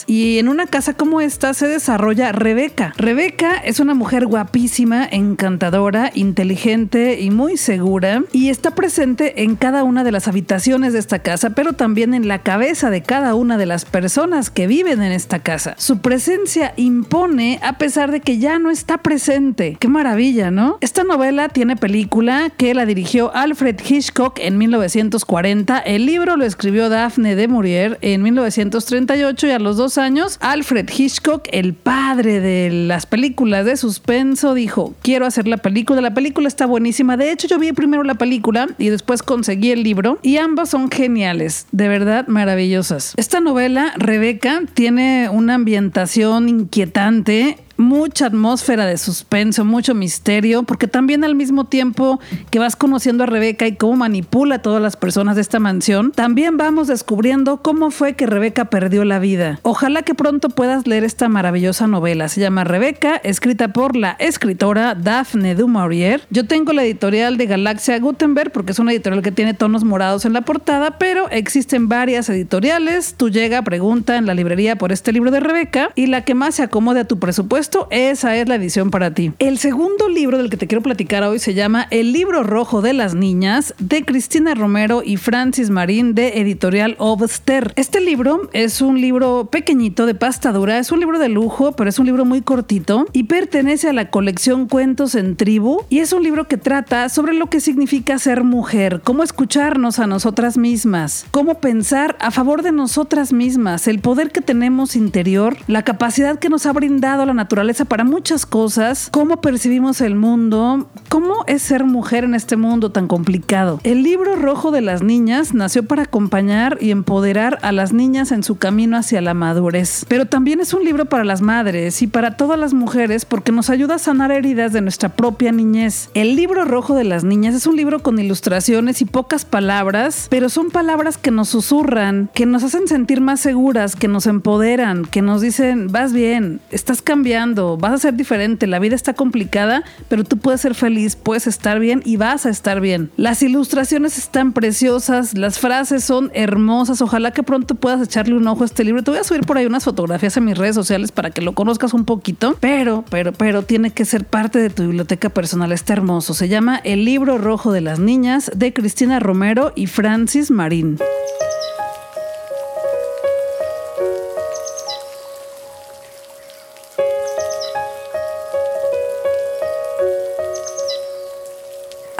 Y 0.08 0.40
en 0.40 0.48
una 0.48 0.66
casa 0.66 0.96
como 0.96 1.22
esta 1.22 1.54
se 1.54 1.68
desarrolla 1.68 2.32
Rebeca. 2.32 2.92
Rebeca 2.98 3.58
es 3.58 3.80
una 3.80 3.94
mujer 3.94 4.26
guapísima, 4.26 5.08
encantadora, 5.12 6.10
inteligente 6.16 7.22
y 7.22 7.30
muy 7.30 7.58
segura 7.58 8.24
y 8.32 8.50
está 8.50 8.74
presente 8.74 9.44
en 9.44 9.56
cada 9.56 9.84
una 9.84 10.04
de 10.04 10.12
las 10.12 10.28
habitaciones 10.28 10.94
de 10.94 11.00
esta 11.00 11.20
casa, 11.20 11.52
pero 11.52 11.74
también 11.74 12.16
en 12.16 12.28
la 12.28 12.40
cabeza 12.40 12.90
de 12.90 13.04
cada 13.04 13.36
una 13.36 13.60
de 13.60 13.68
las 13.68 13.86
personas 13.86 14.50
que 14.50 14.66
viven 14.66 15.04
en 15.04 15.12
esta 15.12 15.38
casa. 15.38 15.76
Su 15.78 16.00
presencia 16.00 16.74
impone 16.76 17.60
a 17.62 17.78
pesar 17.78 18.10
de 18.12 18.22
que 18.22 18.40
ya 18.40 18.58
no 18.58 18.72
está 18.72 18.98
presente. 18.98 19.78
Qué 19.80 19.88
maravilla, 19.88 20.50
¿no? 20.50 20.80
Esta 20.82 21.04
novela 21.04 21.50
tiene 21.50 21.76
película 21.76 22.50
que 22.58 22.74
la 22.74 22.88
dirigió 22.88 23.32
Alfred 23.36 23.80
Hitchcock 23.88 24.40
en 24.40 24.58
1940. 24.58 25.78
El 25.78 26.08
libro 26.08 26.38
lo 26.38 26.44
escribió 26.44 26.90
Daphne 26.90 27.36
de 27.36 27.48
Maurier 27.48 28.00
en 28.02 28.24
1938 28.24 29.43
y 29.48 29.52
a 29.52 29.60
los 29.60 29.78
dos 29.78 29.98
años 29.98 30.38
Alfred 30.42 30.90
Hitchcock, 30.90 31.48
el 31.52 31.74
padre 31.74 32.40
de 32.40 32.70
las 32.72 33.06
películas 33.06 33.66
de 33.66 33.78
suspenso, 33.78 34.54
dijo, 34.54 34.94
quiero 35.02 35.26
hacer 35.26 35.48
la 35.48 35.58
película. 35.58 36.02
La 36.02 36.14
película 36.14 36.48
está 36.48 36.66
buenísima. 36.66 37.18
De 37.18 37.32
hecho, 37.32 37.48
yo 37.48 37.60
vi 37.60 37.72
primero 37.72 38.04
la 38.04 38.16
película 38.16 38.68
y 38.78 38.90
después 38.90 39.24
conseguí 39.24 39.72
el 39.72 39.84
libro 39.84 40.20
y 40.22 40.38
ambas 40.38 40.70
son 40.70 40.90
geniales, 40.90 41.68
de 41.72 41.88
verdad 41.88 42.28
maravillosas. 42.28 43.14
Esta 43.18 43.40
novela, 43.40 43.94
Rebeca, 43.98 44.64
tiene 44.74 45.30
una 45.30 45.56
ambientación 45.56 46.50
inquietante 46.50 47.58
mucha 47.84 48.26
atmósfera 48.28 48.86
de 48.86 48.98
suspenso, 48.98 49.66
mucho 49.66 49.94
misterio, 49.94 50.64
porque 50.64 50.88
también 50.88 51.24
al 51.24 51.36
mismo 51.36 51.66
tiempo 51.66 52.20
que 52.50 52.60
vas 52.60 52.76
conociendo 52.76 53.24
a 53.24 53.28
Rebeca 53.28 53.68
y 53.68 53.76
cómo 53.76 53.98
manipula 53.98 54.56
a 54.56 54.62
todas 54.62 54.82
las 54.82 54.98
personas 54.98 55.36
de 55.36 55.42
esta 55.42 55.60
mansión, 55.60 56.12
también 56.12 56.58
vamos 56.58 56.88
descubriendo 56.88 57.58
cómo 57.58 57.92
fue 57.92 58.14
que 58.14 58.26
Rebeca 58.26 58.66
perdió 58.66 59.04
la 59.06 59.20
vida. 59.20 59.60
Ojalá 59.64 60.04
que 60.04 60.16
pronto 60.16 60.50
puedas 60.50 60.88
leer 60.88 61.04
esta 61.04 61.30
maravillosa 61.30 61.88
novela. 61.88 62.30
Se 62.30 62.42
llama 62.42 62.64
Rebeca, 62.64 63.18
escrita 63.18 63.68
por 63.68 63.96
la 63.96 64.16
escritora 64.20 64.96
Daphne 64.96 65.56
du 65.56 65.68
Maurier. 65.68 66.22
Yo 66.30 66.48
tengo 66.48 66.74
la 66.74 66.84
editorial 66.84 67.38
de 67.38 67.46
Galaxia 67.46 68.00
Gutenberg 68.00 68.52
porque 68.52 68.72
es 68.72 68.80
una 68.80 68.92
editorial 68.92 69.22
que 69.22 69.32
tiene 69.32 69.54
tonos 69.54 69.84
morados 69.84 70.26
en 70.26 70.34
la 70.34 70.42
portada, 70.42 70.98
pero 70.98 71.30
existen 71.30 71.90
varias 71.90 72.30
editoriales. 72.30 73.16
Tú 73.16 73.30
llega, 73.30 73.62
pregunta 73.62 74.18
en 74.18 74.26
la 74.26 74.34
librería 74.34 74.78
por 74.78 74.92
este 74.92 75.12
libro 75.12 75.32
de 75.32 75.40
Rebeca 75.40 75.92
y 75.96 76.08
la 76.08 76.24
que 76.24 76.34
más 76.34 76.56
se 76.56 76.64
acomode 76.64 77.02
a 77.02 77.08
tu 77.08 77.20
presupuesto 77.20 77.73
esa 77.90 78.36
es 78.36 78.48
la 78.48 78.56
edición 78.56 78.92
para 78.92 79.14
ti. 79.14 79.32
El 79.40 79.58
segundo 79.58 80.08
libro 80.08 80.38
del 80.38 80.50
que 80.50 80.58
te 80.58 80.68
quiero 80.68 80.84
platicar 80.84 81.24
hoy 81.24 81.40
se 81.40 81.54
llama 81.54 81.88
El 81.90 82.12
libro 82.14 82.44
rojo 82.44 82.82
de 82.82 82.94
las 82.94 83.16
niñas 83.16 83.74
de 83.80 84.06
Cristina 84.06 84.54
Romero 84.54 85.02
y 85.04 85.18
Francis 85.18 85.70
Marín 85.70 86.14
de 86.14 86.40
Editorial 86.40 86.96
Obster. 87.00 87.74
Este 87.76 88.00
libro 88.00 88.50
es 88.54 88.82
un 88.82 89.02
libro 89.02 89.50
pequeñito 89.52 90.06
de 90.06 90.16
pasta 90.16 90.52
dura, 90.52 90.78
es 90.78 90.92
un 90.92 91.00
libro 91.00 91.20
de 91.20 91.30
lujo, 91.30 91.72
pero 91.72 91.90
es 91.90 92.00
un 92.00 92.06
libro 92.06 92.26
muy 92.26 92.42
cortito 92.42 93.08
y 93.14 93.24
pertenece 93.24 93.90
a 93.90 93.94
la 93.94 94.10
colección 94.10 94.68
Cuentos 94.68 95.16
en 95.16 95.36
Tribu 95.36 95.82
y 95.90 96.00
es 96.00 96.14
un 96.14 96.24
libro 96.24 96.48
que 96.48 96.58
trata 96.58 97.10
sobre 97.10 97.34
lo 97.34 97.48
que 97.48 97.60
significa 97.60 98.20
ser 98.20 98.44
mujer, 98.44 99.02
cómo 99.04 99.24
escucharnos 99.24 100.00
a 100.00 100.08
nosotras 100.08 100.58
mismas, 100.58 101.26
cómo 101.32 101.60
pensar 101.60 102.18
a 102.20 102.32
favor 102.32 102.62
de 102.62 102.72
nosotras 102.72 103.34
mismas, 103.34 103.88
el 103.88 104.00
poder 104.00 104.32
que 104.32 104.42
tenemos 104.42 104.96
interior, 104.96 105.58
la 105.68 105.84
capacidad 105.84 106.38
que 106.40 106.50
nos 106.50 106.66
ha 106.66 106.74
brindado 106.74 107.26
la 107.26 107.34
naturaleza 107.34 107.53
para 107.88 108.04
muchas 108.04 108.48
cosas, 108.48 109.10
cómo 109.12 109.40
percibimos 109.40 110.02
el 110.02 110.16
mundo, 110.16 110.90
cómo 111.08 111.44
es 111.46 111.62
ser 111.62 111.84
mujer 111.84 112.24
en 112.24 112.34
este 112.34 112.58
mundo 112.58 112.92
tan 112.92 113.08
complicado. 113.08 113.80
El 113.84 114.02
libro 114.02 114.36
rojo 114.36 114.72
de 114.72 114.82
las 114.82 115.04
niñas 115.04 115.54
nació 115.54 115.84
para 115.84 116.04
acompañar 116.04 116.80
y 116.82 116.90
empoderar 116.90 117.60
a 117.62 117.72
las 117.72 117.94
niñas 117.94 118.32
en 118.32 118.42
su 118.42 118.58
camino 118.58 118.98
hacia 118.98 119.22
la 119.22 119.36
madurez, 119.36 120.04
pero 120.08 120.26
también 120.26 120.62
es 120.62 120.74
un 120.74 120.84
libro 120.84 121.06
para 121.06 121.24
las 121.24 121.42
madres 121.42 122.02
y 122.02 122.08
para 122.08 122.38
todas 122.38 122.60
las 122.60 122.74
mujeres 122.74 123.24
porque 123.24 123.52
nos 123.52 123.70
ayuda 123.70 123.96
a 123.96 124.00
sanar 124.00 124.32
heridas 124.32 124.74
de 124.74 124.82
nuestra 124.82 125.10
propia 125.10 125.52
niñez. 125.52 126.10
El 126.16 126.36
libro 126.36 126.66
rojo 126.66 126.96
de 126.96 127.04
las 127.04 127.24
niñas 127.24 127.54
es 127.54 127.68
un 127.68 127.76
libro 127.76 128.00
con 128.00 128.18
ilustraciones 128.18 129.00
y 129.02 129.06
pocas 129.06 129.46
palabras, 129.46 130.26
pero 130.32 130.50
son 130.50 130.72
palabras 130.72 131.20
que 131.20 131.30
nos 131.30 131.50
susurran, 131.50 132.32
que 132.34 132.48
nos 132.48 132.64
hacen 132.64 132.88
sentir 132.88 133.22
más 133.22 133.42
seguras, 133.42 133.96
que 133.96 134.08
nos 134.08 134.26
empoderan, 134.26 135.06
que 135.06 135.22
nos 135.22 135.42
dicen, 135.42 135.92
vas 135.92 136.14
bien, 136.14 136.60
estás 136.72 137.04
cambiando 137.04 137.43
vas 137.78 137.94
a 137.94 137.98
ser 137.98 138.14
diferente, 138.16 138.68
la 138.68 138.80
vida 138.80 138.96
está 138.96 139.14
complicada, 139.14 139.84
pero 140.08 140.24
tú 140.24 140.38
puedes 140.38 140.62
ser 140.62 140.76
feliz, 140.76 141.16
puedes 141.16 141.48
estar 141.48 141.80
bien 141.80 142.02
y 142.06 142.18
vas 142.18 142.46
a 142.46 142.50
estar 142.50 142.80
bien. 142.80 143.12
Las 143.18 143.42
ilustraciones 143.44 144.18
están 144.18 144.54
preciosas, 144.54 145.38
las 145.38 145.60
frases 145.60 146.04
son 146.04 146.32
hermosas, 146.34 147.02
ojalá 147.02 147.32
que 147.32 147.44
pronto 147.44 147.76
puedas 147.76 148.02
echarle 148.02 148.36
un 148.36 148.48
ojo 148.48 148.64
a 148.64 148.66
este 148.66 148.84
libro. 148.84 149.04
Te 149.04 149.12
voy 149.12 149.20
a 149.20 149.24
subir 149.24 149.42
por 149.42 149.58
ahí 149.58 149.66
unas 149.66 149.84
fotografías 149.84 150.38
en 150.38 150.46
mis 150.46 150.58
redes 150.58 150.76
sociales 150.76 151.12
para 151.12 151.32
que 151.32 151.42
lo 151.42 151.54
conozcas 151.54 151.94
un 151.94 152.06
poquito, 152.06 152.56
pero, 152.60 153.04
pero, 153.10 153.34
pero 153.34 153.64
tiene 153.64 153.92
que 153.92 154.06
ser 154.06 154.26
parte 154.26 154.60
de 154.60 154.70
tu 154.70 154.84
biblioteca 154.84 155.30
personal, 155.30 155.72
está 155.72 155.94
hermoso. 155.94 156.34
Se 156.34 156.48
llama 156.48 156.80
El 156.84 157.06
libro 157.06 157.38
rojo 157.38 157.72
de 157.72 157.82
las 157.82 158.00
niñas 158.00 158.52
de 158.56 158.74
Cristina 158.74 159.20
Romero 159.20 159.74
y 159.76 159.88
Francis 159.88 160.52
Marín. 160.52 160.98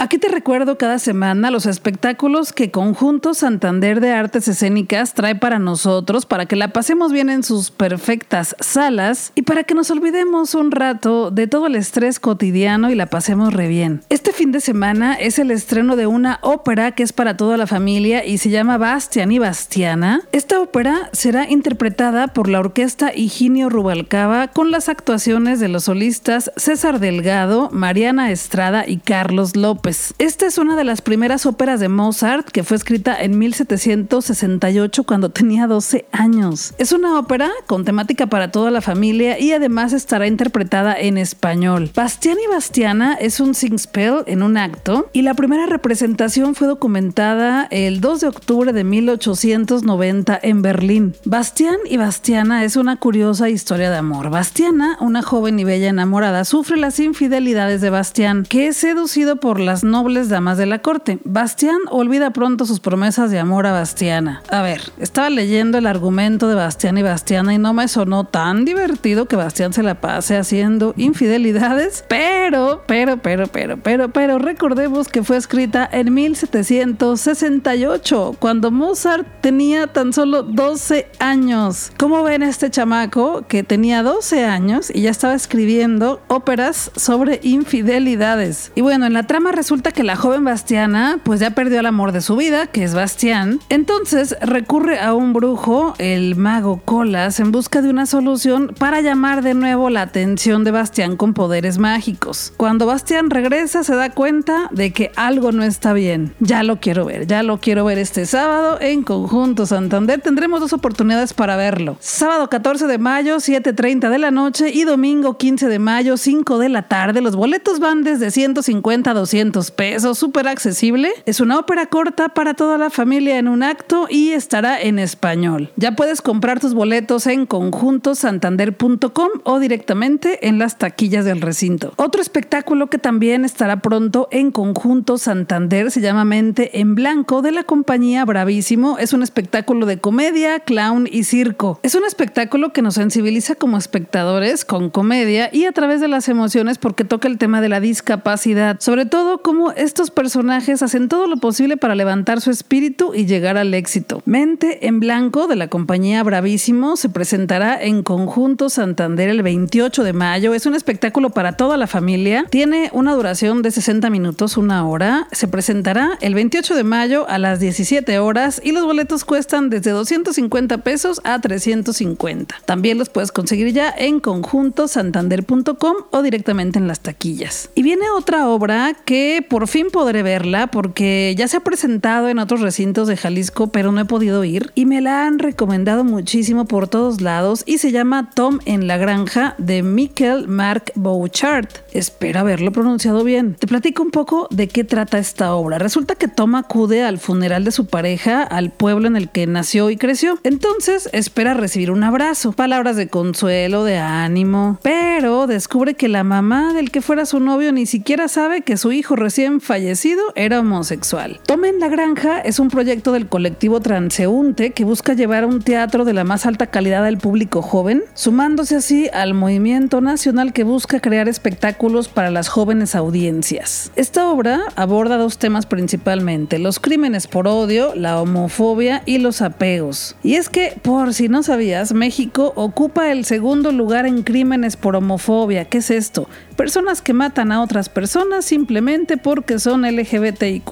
Aquí 0.04 0.18
te 0.18 0.28
recuerdo 0.28 0.76
cada 0.76 0.98
semana 0.98 1.50
los 1.50 1.64
espectáculos 1.64 2.52
que 2.52 2.70
Conjunto 2.70 3.32
Santander 3.32 4.00
de 4.00 4.12
Artes 4.12 4.46
Escénicas 4.48 5.14
trae 5.14 5.34
para 5.34 5.58
nosotros, 5.58 6.26
para 6.26 6.44
que 6.44 6.56
la 6.56 6.74
pasemos 6.74 7.10
bien 7.10 7.30
en 7.30 7.42
sus 7.42 7.70
perfectas 7.70 8.54
salas 8.60 9.32
y 9.34 9.40
para 9.40 9.64
que 9.64 9.72
nos 9.72 9.90
olvidemos 9.90 10.54
un 10.54 10.72
rato 10.72 11.30
de 11.30 11.46
todo 11.46 11.68
el 11.68 11.74
estrés 11.74 12.20
cotidiano 12.20 12.90
y 12.90 12.96
la 12.96 13.06
pasemos 13.06 13.54
re 13.54 13.66
bien. 13.66 14.02
Este 14.10 14.34
fin 14.34 14.52
de 14.52 14.60
semana 14.60 15.14
es 15.14 15.38
el 15.38 15.50
estreno 15.50 15.96
de 15.96 16.06
una 16.06 16.38
ópera 16.42 16.92
que 16.92 17.02
es 17.02 17.14
para 17.14 17.38
toda 17.38 17.56
la 17.56 17.66
familia 17.66 18.26
y 18.26 18.36
se 18.36 18.50
llama 18.50 18.76
Bastian 18.76 19.32
y 19.32 19.38
Bastiana. 19.38 20.20
Esta 20.32 20.60
ópera 20.60 21.08
será 21.14 21.48
interpretada 21.48 22.28
por 22.28 22.50
la 22.50 22.60
orquesta 22.60 23.14
Higinio 23.14 23.70
Rubalcaba 23.70 24.48
con 24.48 24.70
las 24.70 24.90
actuaciones 24.90 25.60
de 25.60 25.68
los 25.68 25.84
solistas 25.84 26.52
César 26.58 27.00
Delgado, 27.00 27.70
Mariana 27.72 28.30
Estrada 28.30 28.86
y 28.86 28.98
Carlos 28.98 29.56
López. 29.56 29.93
Esta 30.18 30.46
es 30.46 30.58
una 30.58 30.76
de 30.76 30.84
las 30.84 31.02
primeras 31.02 31.46
óperas 31.46 31.80
de 31.80 31.88
Mozart 31.88 32.48
que 32.48 32.64
fue 32.64 32.76
escrita 32.76 33.16
en 33.20 33.38
1768 33.38 35.04
cuando 35.04 35.28
tenía 35.30 35.66
12 35.66 36.06
años. 36.12 36.74
Es 36.78 36.92
una 36.92 37.18
ópera 37.18 37.50
con 37.66 37.84
temática 37.84 38.26
para 38.26 38.50
toda 38.50 38.70
la 38.70 38.80
familia 38.80 39.38
y 39.38 39.52
además 39.52 39.92
estará 39.92 40.26
interpretada 40.26 40.94
en 40.98 41.18
español. 41.18 41.90
Bastián 41.94 42.38
y 42.44 42.48
Bastiana 42.48 43.14
es 43.14 43.40
un 43.40 43.54
singspell 43.54 44.22
en 44.26 44.42
un 44.42 44.56
acto 44.56 45.08
y 45.12 45.22
la 45.22 45.34
primera 45.34 45.66
representación 45.66 46.54
fue 46.54 46.66
documentada 46.66 47.68
el 47.70 48.00
2 48.00 48.20
de 48.20 48.28
octubre 48.28 48.72
de 48.72 48.84
1890 48.84 50.38
en 50.42 50.62
Berlín. 50.62 51.14
Bastián 51.24 51.76
y 51.88 51.96
Bastiana 51.96 52.64
es 52.64 52.76
una 52.76 52.96
curiosa 52.96 53.48
historia 53.48 53.90
de 53.90 53.96
amor. 53.96 54.30
Bastiana, 54.30 54.96
una 55.00 55.22
joven 55.22 55.58
y 55.58 55.64
bella 55.64 55.88
enamorada, 55.88 56.44
sufre 56.44 56.76
las 56.76 56.98
infidelidades 57.00 57.80
de 57.80 57.90
Bastián, 57.90 58.44
que 58.48 58.68
es 58.68 58.76
seducido 58.76 59.36
por 59.36 59.60
las 59.60 59.83
nobles 59.84 60.28
damas 60.28 60.58
de 60.58 60.66
la 60.66 60.80
corte. 60.80 61.18
Bastián 61.24 61.78
olvida 61.90 62.30
pronto 62.30 62.66
sus 62.66 62.80
promesas 62.80 63.30
de 63.30 63.38
amor 63.38 63.66
a 63.66 63.72
Bastiana. 63.72 64.42
A 64.48 64.62
ver, 64.62 64.80
estaba 64.98 65.30
leyendo 65.30 65.78
el 65.78 65.86
argumento 65.86 66.48
de 66.48 66.54
Bastián 66.54 66.98
y 66.98 67.02
Bastiana 67.02 67.54
y 67.54 67.58
no 67.58 67.72
me 67.74 67.88
sonó 67.88 68.24
tan 68.24 68.64
divertido 68.64 69.26
que 69.26 69.36
Bastián 69.36 69.72
se 69.72 69.82
la 69.82 70.00
pase 70.00 70.36
haciendo 70.36 70.94
infidelidades, 70.96 72.04
pero, 72.08 72.82
pero, 72.86 73.18
pero, 73.18 73.46
pero, 73.46 73.76
pero, 73.76 74.08
pero 74.08 74.38
recordemos 74.38 75.08
que 75.08 75.22
fue 75.22 75.36
escrita 75.36 75.88
en 75.92 76.14
1768, 76.14 78.36
cuando 78.38 78.70
Mozart 78.70 79.26
tenía 79.40 79.88
tan 79.88 80.12
solo 80.12 80.42
12 80.42 81.08
años. 81.18 81.92
¿Cómo 81.98 82.22
ven 82.22 82.42
este 82.42 82.70
chamaco 82.70 83.44
que 83.46 83.62
tenía 83.62 84.02
12 84.02 84.44
años 84.44 84.90
y 84.92 85.02
ya 85.02 85.10
estaba 85.10 85.34
escribiendo 85.34 86.22
óperas 86.28 86.90
sobre 86.96 87.40
infidelidades? 87.42 88.72
Y 88.74 88.80
bueno, 88.80 89.06
en 89.06 89.12
la 89.12 89.24
trama 89.24 89.52
resulta 89.52 89.73
que 89.82 90.04
la 90.04 90.16
joven 90.16 90.44
Bastiana 90.44 91.18
pues 91.22 91.40
ya 91.40 91.50
perdió 91.50 91.80
el 91.80 91.86
amor 91.86 92.12
de 92.12 92.20
su 92.20 92.36
vida, 92.36 92.66
que 92.66 92.84
es 92.84 92.94
Bastián. 92.94 93.60
Entonces 93.68 94.36
recurre 94.40 95.00
a 95.00 95.14
un 95.14 95.32
brujo, 95.32 95.94
el 95.98 96.36
mago 96.36 96.80
Colas, 96.84 97.40
en 97.40 97.50
busca 97.50 97.82
de 97.82 97.90
una 97.90 98.06
solución 98.06 98.74
para 98.78 99.00
llamar 99.00 99.42
de 99.42 99.54
nuevo 99.54 99.90
la 99.90 100.02
atención 100.02 100.64
de 100.64 100.70
Bastián 100.70 101.16
con 101.16 101.34
poderes 101.34 101.78
mágicos. 101.78 102.52
Cuando 102.56 102.86
Bastián 102.86 103.30
regresa 103.30 103.84
se 103.84 103.94
da 103.94 104.10
cuenta 104.10 104.68
de 104.70 104.92
que 104.92 105.10
algo 105.16 105.52
no 105.52 105.64
está 105.64 105.92
bien. 105.92 106.34
Ya 106.40 106.62
lo 106.62 106.78
quiero 106.80 107.04
ver, 107.04 107.26
ya 107.26 107.42
lo 107.42 107.58
quiero 107.58 107.84
ver 107.84 107.98
este 107.98 108.26
sábado 108.26 108.78
en 108.80 109.02
Conjunto 109.02 109.66
Santander. 109.66 110.20
Tendremos 110.20 110.60
dos 110.60 110.72
oportunidades 110.72 111.34
para 111.34 111.56
verlo. 111.56 111.96
Sábado 112.00 112.48
14 112.48 112.86
de 112.86 112.98
mayo, 112.98 113.36
7.30 113.36 114.10
de 114.10 114.18
la 114.18 114.30
noche 114.30 114.70
y 114.72 114.84
domingo 114.84 115.36
15 115.36 115.68
de 115.68 115.78
mayo, 115.78 116.16
5 116.16 116.58
de 116.58 116.68
la 116.68 116.82
tarde. 116.88 117.20
Los 117.20 117.36
boletos 117.36 117.80
van 117.80 118.04
desde 118.04 118.30
150 118.30 119.10
a 119.10 119.14
200 119.14 119.53
pesos, 119.70 120.18
súper 120.18 120.48
accesible. 120.48 121.10
Es 121.26 121.40
una 121.40 121.58
ópera 121.58 121.86
corta 121.86 122.30
para 122.30 122.54
toda 122.54 122.78
la 122.78 122.90
familia 122.90 123.38
en 123.38 123.48
un 123.48 123.62
acto 123.62 124.06
y 124.10 124.30
estará 124.30 124.80
en 124.80 124.98
español. 124.98 125.70
Ya 125.76 125.92
puedes 125.92 126.22
comprar 126.22 126.60
tus 126.60 126.74
boletos 126.74 127.26
en 127.26 127.46
conjuntosantander.com 127.46 129.28
o 129.44 129.58
directamente 129.58 130.48
en 130.48 130.58
las 130.58 130.78
taquillas 130.78 131.24
del 131.24 131.40
recinto. 131.40 131.92
Otro 131.96 132.20
espectáculo 132.20 132.88
que 132.88 132.98
también 132.98 133.44
estará 133.44 133.80
pronto 133.80 134.28
en 134.30 134.50
Conjunto 134.50 135.18
Santander 135.18 135.90
se 135.90 136.00
llama 136.00 136.24
Mente 136.24 136.80
en 136.80 136.94
Blanco 136.94 137.42
de 137.42 137.52
la 137.52 137.64
compañía 137.64 138.24
Bravísimo. 138.24 138.98
Es 138.98 139.12
un 139.12 139.22
espectáculo 139.22 139.86
de 139.86 139.98
comedia, 139.98 140.60
clown 140.60 141.08
y 141.10 141.24
circo. 141.24 141.78
Es 141.82 141.94
un 141.94 142.04
espectáculo 142.04 142.72
que 142.72 142.82
nos 142.82 142.94
sensibiliza 142.94 143.54
como 143.54 143.76
espectadores 143.76 144.64
con 144.64 144.90
comedia 144.90 145.50
y 145.52 145.66
a 145.66 145.72
través 145.72 146.00
de 146.00 146.08
las 146.08 146.28
emociones 146.28 146.78
porque 146.78 147.04
toca 147.04 147.28
el 147.28 147.38
tema 147.38 147.60
de 147.60 147.68
la 147.68 147.80
discapacidad, 147.80 148.80
sobre 148.80 149.06
todo 149.06 149.42
cómo 149.44 149.72
estos 149.72 150.10
personajes 150.10 150.82
hacen 150.82 151.10
todo 151.10 151.26
lo 151.26 151.36
posible 151.36 151.76
para 151.76 151.94
levantar 151.94 152.40
su 152.40 152.50
espíritu 152.50 153.12
y 153.14 153.26
llegar 153.26 153.58
al 153.58 153.74
éxito. 153.74 154.22
Mente 154.24 154.86
en 154.86 155.00
Blanco 155.00 155.46
de 155.48 155.54
la 155.54 155.68
compañía 155.68 156.22
Bravísimo 156.22 156.96
se 156.96 157.10
presentará 157.10 157.78
en 157.78 158.02
Conjunto 158.02 158.70
Santander 158.70 159.28
el 159.28 159.42
28 159.42 160.02
de 160.02 160.14
mayo. 160.14 160.54
Es 160.54 160.64
un 160.64 160.74
espectáculo 160.74 161.28
para 161.28 161.58
toda 161.58 161.76
la 161.76 161.86
familia. 161.86 162.46
Tiene 162.48 162.88
una 162.94 163.12
duración 163.12 163.60
de 163.60 163.70
60 163.70 164.08
minutos, 164.08 164.56
una 164.56 164.88
hora. 164.88 165.28
Se 165.30 165.46
presentará 165.46 166.16
el 166.22 166.34
28 166.34 166.74
de 166.74 166.84
mayo 166.84 167.28
a 167.28 167.36
las 167.36 167.60
17 167.60 168.18
horas 168.20 168.62
y 168.64 168.72
los 168.72 168.86
boletos 168.86 169.26
cuestan 169.26 169.68
desde 169.68 169.90
250 169.90 170.78
pesos 170.78 171.20
a 171.22 171.38
350. 171.38 172.62
También 172.64 172.96
los 172.96 173.10
puedes 173.10 173.30
conseguir 173.30 173.74
ya 173.74 173.94
en 173.94 174.20
conjuntosantander.com 174.20 175.96
o 176.10 176.22
directamente 176.22 176.78
en 176.78 176.88
las 176.88 177.00
taquillas. 177.00 177.68
Y 177.74 177.82
viene 177.82 178.08
otra 178.08 178.48
obra 178.48 178.96
que 179.04 179.33
por 179.42 179.68
fin 179.68 179.88
podré 179.92 180.22
verla 180.22 180.66
porque 180.68 181.34
ya 181.36 181.48
se 181.48 181.56
ha 181.56 181.60
presentado 181.60 182.28
en 182.28 182.38
otros 182.38 182.60
recintos 182.60 183.08
de 183.08 183.16
Jalisco, 183.16 183.68
pero 183.68 183.92
no 183.92 184.00
he 184.00 184.04
podido 184.04 184.44
ir 184.44 184.72
y 184.74 184.86
me 184.86 185.00
la 185.00 185.26
han 185.26 185.38
recomendado 185.38 186.04
muchísimo 186.04 186.64
por 186.64 186.88
todos 186.88 187.20
lados 187.20 187.62
y 187.66 187.78
se 187.78 187.92
llama 187.92 188.30
Tom 188.34 188.58
en 188.64 188.86
la 188.86 188.96
granja 188.96 189.54
de 189.58 189.82
Michael 189.82 190.48
Mark 190.48 190.92
Bouchard. 190.94 191.68
Espero 191.92 192.40
haberlo 192.40 192.72
pronunciado 192.72 193.24
bien. 193.24 193.54
Te 193.54 193.66
platico 193.66 194.02
un 194.02 194.10
poco 194.10 194.48
de 194.50 194.68
qué 194.68 194.84
trata 194.84 195.18
esta 195.18 195.54
obra. 195.54 195.78
Resulta 195.78 196.14
que 196.14 196.28
Tom 196.28 196.54
acude 196.54 197.02
al 197.02 197.18
funeral 197.18 197.64
de 197.64 197.70
su 197.70 197.86
pareja 197.86 198.42
al 198.42 198.70
pueblo 198.70 199.08
en 199.08 199.16
el 199.16 199.28
que 199.28 199.46
nació 199.46 199.90
y 199.90 199.96
creció. 199.96 200.38
Entonces 200.42 201.08
espera 201.12 201.54
recibir 201.54 201.90
un 201.90 202.04
abrazo, 202.04 202.52
palabras 202.52 202.96
de 202.96 203.08
consuelo, 203.08 203.84
de 203.84 203.98
ánimo, 203.98 204.78
pero 204.82 205.46
descubre 205.46 205.94
que 205.94 206.08
la 206.08 206.24
mamá 206.24 206.72
del 206.72 206.90
que 206.90 207.02
fuera 207.02 207.26
su 207.26 207.40
novio 207.40 207.72
ni 207.72 207.86
siquiera 207.86 208.28
sabe 208.28 208.62
que 208.62 208.76
su 208.76 208.92
hijo 208.92 209.16
recién 209.24 209.62
fallecido 209.62 210.22
era 210.34 210.60
homosexual. 210.60 211.40
Tom 211.46 211.64
en 211.64 211.80
la 211.80 211.88
granja 211.88 212.40
es 212.40 212.58
un 212.58 212.68
proyecto 212.68 213.10
del 213.10 213.26
colectivo 213.26 213.80
Transeúnte 213.80 214.72
que 214.72 214.84
busca 214.84 215.14
llevar 215.14 215.46
un 215.46 215.62
teatro 215.62 216.04
de 216.04 216.12
la 216.12 216.24
más 216.24 216.44
alta 216.44 216.66
calidad 216.66 217.06
al 217.06 217.16
público 217.16 217.62
joven, 217.62 218.04
sumándose 218.12 218.76
así 218.76 219.08
al 219.14 219.32
movimiento 219.32 220.02
nacional 220.02 220.52
que 220.52 220.62
busca 220.62 221.00
crear 221.00 221.26
espectáculos 221.26 222.08
para 222.08 222.30
las 222.30 222.48
jóvenes 222.48 222.94
audiencias. 222.94 223.90
Esta 223.96 224.28
obra 224.28 224.60
aborda 224.76 225.16
dos 225.16 225.38
temas 225.38 225.64
principalmente, 225.64 226.58
los 226.58 226.78
crímenes 226.78 227.26
por 227.26 227.48
odio, 227.48 227.94
la 227.94 228.20
homofobia 228.20 229.02
y 229.06 229.16
los 229.16 229.40
apegos. 229.40 230.16
Y 230.22 230.34
es 230.34 230.50
que, 230.50 230.78
por 230.82 231.14
si 231.14 231.30
no 231.30 231.42
sabías, 231.42 231.94
México 231.94 232.52
ocupa 232.56 233.10
el 233.10 233.24
segundo 233.24 233.72
lugar 233.72 234.04
en 234.04 234.22
crímenes 234.22 234.76
por 234.76 234.96
homofobia. 234.96 235.64
¿Qué 235.64 235.78
es 235.78 235.90
esto? 235.90 236.28
Personas 236.56 237.00
que 237.00 237.14
matan 237.14 237.52
a 237.52 237.62
otras 237.62 237.88
personas 237.88 238.44
simplemente 238.44 239.13
porque 239.16 239.58
son 239.58 239.82
LGBTIQ, 239.82 240.64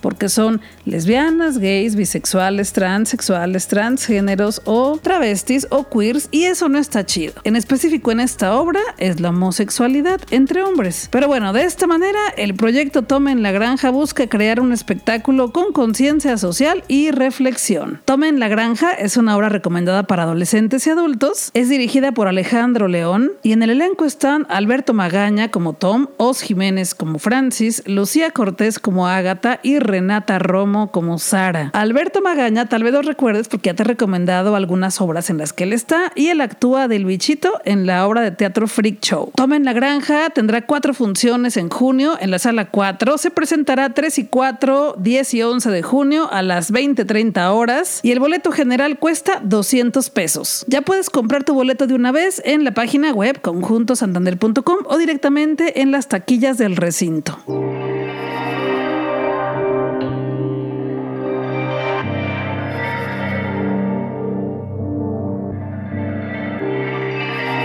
porque 0.00 0.28
son 0.28 0.60
lesbianas, 0.84 1.58
gays, 1.58 1.94
bisexuales, 1.94 2.72
transexuales, 2.72 3.68
transgéneros 3.68 4.62
o 4.64 4.98
travestis 4.98 5.66
o 5.70 5.88
queers 5.88 6.28
y 6.30 6.44
eso 6.44 6.68
no 6.68 6.78
está 6.78 7.06
chido. 7.06 7.34
En 7.44 7.56
específico 7.56 8.10
en 8.10 8.20
esta 8.20 8.54
obra 8.56 8.80
es 8.98 9.20
la 9.20 9.30
homosexualidad 9.30 10.20
entre 10.30 10.62
hombres. 10.62 11.08
Pero 11.10 11.28
bueno, 11.28 11.52
de 11.52 11.64
esta 11.64 11.86
manera 11.86 12.20
el 12.36 12.54
proyecto 12.54 13.02
Toma 13.02 13.32
en 13.32 13.42
la 13.42 13.52
Granja 13.52 13.90
busca 13.90 14.26
crear 14.26 14.60
un 14.60 14.72
espectáculo 14.72 15.52
con 15.52 15.72
conciencia 15.72 16.36
social 16.36 16.84
y 16.88 17.10
reflexión. 17.10 18.00
Toma 18.04 18.28
en 18.28 18.40
la 18.40 18.48
Granja 18.48 18.92
es 18.92 19.16
una 19.16 19.36
obra 19.36 19.48
recomendada 19.48 20.04
para 20.04 20.24
adolescentes 20.24 20.86
y 20.86 20.90
adultos. 20.90 21.50
Es 21.54 21.68
dirigida 21.68 22.12
por 22.12 22.28
Alejandro 22.28 22.88
León 22.88 23.32
y 23.42 23.52
en 23.52 23.62
el 23.62 23.70
elenco 23.70 24.04
están 24.04 24.46
Alberto 24.48 24.94
Magaña 24.94 25.50
como 25.50 25.72
Tom, 25.72 26.08
Os 26.16 26.40
Jiménez 26.40 26.94
como 26.94 27.18
Francis, 27.18 27.61
Lucía 27.86 28.30
Cortés 28.32 28.78
como 28.78 29.06
Ágata 29.06 29.60
y 29.62 29.78
Renata 29.78 30.38
Romo 30.38 30.90
como 30.90 31.18
Sara. 31.18 31.70
Alberto 31.74 32.20
Magaña 32.20 32.68
tal 32.68 32.82
vez 32.82 32.92
lo 32.92 33.02
recuerdes 33.02 33.48
porque 33.48 33.70
ya 33.70 33.74
te 33.74 33.82
he 33.82 33.86
recomendado 33.86 34.56
algunas 34.56 35.00
obras 35.00 35.30
en 35.30 35.38
las 35.38 35.52
que 35.52 35.64
él 35.64 35.72
está 35.72 36.12
y 36.16 36.28
él 36.28 36.40
actúa 36.40 36.88
del 36.88 37.04
bichito 37.04 37.60
en 37.64 37.86
la 37.86 38.06
obra 38.06 38.22
de 38.22 38.32
teatro 38.32 38.66
Freak 38.66 39.00
Show. 39.00 39.30
Toma 39.36 39.56
en 39.56 39.64
la 39.64 39.72
Granja 39.72 40.30
tendrá 40.30 40.66
cuatro 40.66 40.92
funciones 40.92 41.56
en 41.56 41.68
junio 41.68 42.16
en 42.20 42.30
la 42.30 42.38
sala 42.38 42.70
4. 42.70 43.18
Se 43.18 43.30
presentará 43.30 43.94
3 43.94 44.18
y 44.18 44.24
4, 44.24 44.96
10 44.98 45.34
y 45.34 45.42
11 45.42 45.70
de 45.70 45.82
junio 45.82 46.28
a 46.32 46.42
las 46.42 46.72
20-30 46.72 47.52
horas 47.52 48.00
y 48.02 48.10
el 48.10 48.18
boleto 48.18 48.50
general 48.50 48.98
cuesta 48.98 49.40
200 49.42 50.10
pesos. 50.10 50.64
Ya 50.66 50.82
puedes 50.82 51.10
comprar 51.10 51.44
tu 51.44 51.54
boleto 51.54 51.86
de 51.86 51.94
una 51.94 52.12
vez 52.12 52.42
en 52.44 52.64
la 52.64 52.74
página 52.74 53.12
web 53.12 53.40
conjuntosantander.com 53.40 54.78
o 54.86 54.98
directamente 54.98 55.80
en 55.80 55.92
las 55.92 56.08
taquillas 56.08 56.58
del 56.58 56.76
recinto. 56.76 57.38
Thank 57.52 57.86
you. 57.86 57.91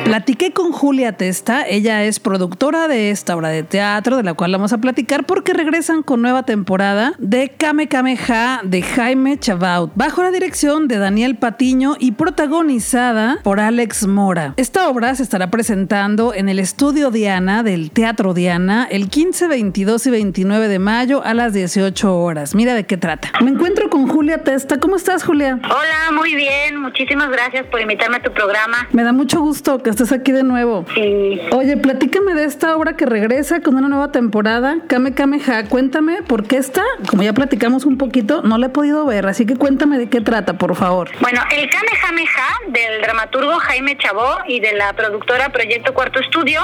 Platiqué 0.07 0.53
con 0.53 0.71
Julia 0.71 1.11
Testa, 1.17 1.67
ella 1.67 2.05
es 2.05 2.21
productora 2.21 2.87
de 2.87 3.11
esta 3.11 3.35
obra 3.35 3.49
de 3.49 3.63
teatro, 3.63 4.15
de 4.15 4.23
la 4.23 4.35
cual 4.35 4.53
vamos 4.53 4.71
a 4.71 4.77
platicar 4.77 5.25
porque 5.25 5.51
regresan 5.51 6.01
con 6.01 6.21
nueva 6.21 6.43
temporada 6.43 7.11
de 7.17 7.49
Kame 7.49 7.89
Kameha 7.89 8.61
de 8.63 8.83
Jaime 8.83 9.37
Chabaut, 9.37 9.91
bajo 9.95 10.23
la 10.23 10.31
dirección 10.31 10.87
de 10.87 10.97
Daniel 10.97 11.35
Patiño 11.35 11.97
y 11.99 12.13
protagonizada 12.13 13.39
por 13.43 13.59
Alex 13.59 14.07
Mora. 14.07 14.53
Esta 14.55 14.87
obra 14.87 15.13
se 15.13 15.23
estará 15.23 15.51
presentando 15.51 16.33
en 16.33 16.47
el 16.47 16.59
estudio 16.59 17.11
Diana 17.11 17.61
del 17.61 17.91
Teatro 17.91 18.33
Diana 18.33 18.87
el 18.89 19.09
15, 19.09 19.49
22 19.49 20.07
y 20.07 20.11
29 20.11 20.69
de 20.69 20.79
mayo 20.79 21.21
a 21.21 21.33
las 21.33 21.51
18 21.51 22.17
horas. 22.17 22.55
Mira 22.55 22.75
de 22.75 22.85
qué 22.85 22.95
trata. 22.95 23.29
Me 23.41 23.51
encuentro 23.51 23.89
con 23.89 24.07
Julia 24.07 24.37
Testa. 24.37 24.79
¿Cómo 24.79 24.95
estás, 24.95 25.25
Julia? 25.25 25.59
Hola, 25.65 26.13
muy 26.13 26.33
bien. 26.33 26.77
Muchísimas 26.77 27.29
gracias 27.29 27.65
por 27.65 27.81
invitarme 27.81 28.15
a 28.15 28.23
tu 28.23 28.31
programa. 28.31 28.87
Me 28.93 29.03
da 29.03 29.11
mucho 29.11 29.41
gusto 29.41 29.83
que 29.83 29.96
estás 30.03 30.11
aquí 30.11 30.31
de 30.31 30.43
nuevo. 30.43 30.85
Sí. 30.93 31.41
Oye, 31.51 31.75
platícame 31.75 32.35
de 32.35 32.43
esta 32.43 32.75
obra 32.75 32.95
que 32.95 33.07
regresa 33.07 33.61
con 33.61 33.75
una 33.75 33.89
nueva 33.89 34.11
temporada, 34.11 34.77
Kame 34.87 35.15
Kameha. 35.15 35.65
Cuéntame 35.69 36.21
por 36.21 36.47
qué 36.47 36.57
está, 36.57 36.83
como 37.09 37.23
ya 37.23 37.33
platicamos 37.33 37.83
un 37.85 37.97
poquito, 37.97 38.43
no 38.43 38.59
la 38.59 38.67
he 38.67 38.69
podido 38.69 39.07
ver, 39.07 39.25
así 39.25 39.47
que 39.47 39.55
cuéntame 39.55 39.97
de 39.97 40.07
qué 40.07 40.21
trata, 40.21 40.59
por 40.59 40.75
favor. 40.75 41.09
Bueno, 41.19 41.41
el 41.51 41.67
Kamehameha 41.67 42.47
del 42.67 43.01
dramaturgo 43.01 43.57
Jaime 43.57 43.97
Chabó 43.97 44.37
y 44.47 44.59
de 44.59 44.73
la 44.73 44.93
productora 44.93 45.49
Proyecto 45.49 45.95
Cuarto 45.95 46.19
Estudio 46.19 46.61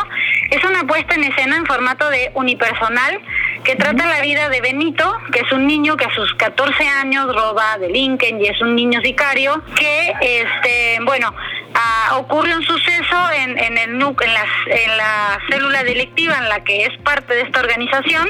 es 0.51 0.63
una 0.63 0.85
puesta 0.85 1.15
en 1.15 1.23
escena 1.23 1.57
en 1.57 1.65
formato 1.65 2.07
de 2.11 2.31
unipersonal 2.35 3.19
que 3.63 3.75
trata 3.75 4.05
la 4.05 4.21
vida 4.21 4.49
de 4.49 4.61
Benito, 4.61 5.17
que 5.31 5.39
es 5.39 5.51
un 5.51 5.65
niño 5.65 5.95
que 5.95 6.05
a 6.05 6.13
sus 6.13 6.33
14 6.35 6.85
años 6.85 7.33
roba 7.33 7.77
de 7.79 7.89
Lincoln 7.89 8.39
y 8.39 8.45
es 8.45 8.61
un 8.61 8.75
niño 8.75 8.99
sicario, 9.01 9.63
que, 9.75 10.13
este, 10.21 10.99
bueno, 11.03 11.33
ah, 11.75 12.17
ocurre 12.17 12.55
un 12.55 12.63
suceso 12.63 13.31
en, 13.35 13.57
en 13.57 13.77
el 13.77 13.89
en, 13.93 14.33
las, 14.33 14.49
en 14.67 14.97
la 14.97 15.39
célula 15.49 15.83
delictiva 15.83 16.37
en 16.37 16.49
la 16.49 16.63
que 16.63 16.85
es 16.85 16.97
parte 16.99 17.33
de 17.33 17.41
esta 17.41 17.59
organización 17.59 18.29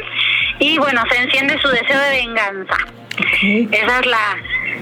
y 0.60 0.78
bueno, 0.78 1.04
se 1.10 1.22
enciende 1.22 1.60
su 1.62 1.68
deseo 1.70 2.00
de 2.00 2.10
venganza. 2.12 2.78
Esa 3.72 4.00
es 4.00 4.06
la, 4.06 4.38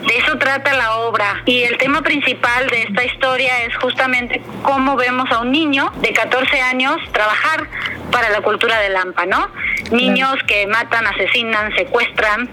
de 0.08 0.18
eso 0.18 0.38
trata 0.38 0.74
la 0.74 0.98
obra. 0.98 1.41
Y 1.46 1.63
el 1.63 1.77
tema 1.77 2.01
principal 2.01 2.68
de 2.70 2.84
esta 2.84 3.03
historia 3.03 3.63
es 3.63 3.75
justamente 3.77 4.41
cómo 4.63 4.96
vemos 4.96 5.30
a 5.32 5.39
un 5.39 5.51
niño 5.51 5.91
de 6.01 6.13
14 6.13 6.62
años 6.62 6.98
trabajar 7.12 7.68
para 8.12 8.30
la 8.30 8.41
cultura 8.41 8.80
de 8.80 8.89
Lampa, 8.89 9.25
¿no? 9.25 9.50
Niños 9.91 10.36
que 10.48 10.68
matan, 10.68 11.06
asesinan, 11.08 11.74
secuestran 11.75 12.50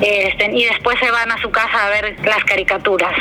este, 0.00 0.50
y 0.52 0.64
después 0.64 0.98
se 0.98 1.10
van 1.10 1.30
a 1.30 1.40
su 1.40 1.50
casa 1.50 1.86
a 1.86 1.90
ver 1.90 2.16
las 2.24 2.44
caricaturas. 2.44 3.12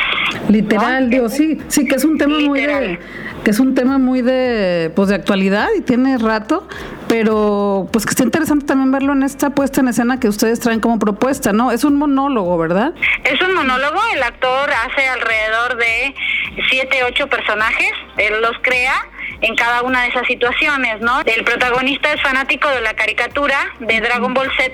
Literal, 0.49 1.09
digo, 1.09 1.29
sí, 1.29 1.59
sí 1.67 1.87
que 1.87 1.95
es 1.95 2.03
un 2.03 2.17
tema 2.17 2.39
muy 2.39 2.61
de 2.61 2.99
que 3.43 3.51
es 3.51 3.59
un 3.59 3.75
tema 3.75 3.97
muy 3.97 4.21
de 4.21 4.91
pues 4.95 5.09
de 5.09 5.15
actualidad 5.15 5.67
y 5.77 5.81
tiene 5.81 6.17
rato, 6.17 6.67
pero 7.09 7.89
pues 7.91 8.05
que 8.05 8.11
está 8.11 8.23
interesante 8.23 8.65
también 8.65 8.91
verlo 8.91 9.11
en 9.13 9.23
esta 9.23 9.49
puesta 9.49 9.81
en 9.81 9.89
escena 9.89 10.19
que 10.19 10.29
ustedes 10.29 10.59
traen 10.59 10.79
como 10.79 10.97
propuesta, 10.97 11.51
¿no? 11.51 11.71
Es 11.71 11.83
un 11.83 11.97
monólogo, 11.97 12.57
¿verdad? 12.57 12.93
Es 13.23 13.41
un 13.41 13.53
monólogo, 13.53 13.99
el 14.13 14.23
actor 14.23 14.69
hace 14.71 15.07
alrededor 15.07 15.77
de 15.77 16.15
siete, 16.69 17.03
ocho 17.03 17.27
personajes, 17.27 17.91
él 18.17 18.41
los 18.41 18.53
crea 18.61 18.93
en 19.43 19.55
cada 19.55 19.83
una 19.83 20.03
de 20.03 20.07
esas 20.07 20.25
situaciones, 20.25 21.01
¿no? 21.01 21.21
El 21.25 21.43
protagonista 21.43 22.11
es 22.13 22.21
fanático 22.21 22.69
de 22.69 22.81
la 22.81 22.93
caricatura 22.93 23.57
de 23.79 23.99
Dragon 23.99 24.33
Ball 24.33 24.49
Z, 24.57 24.71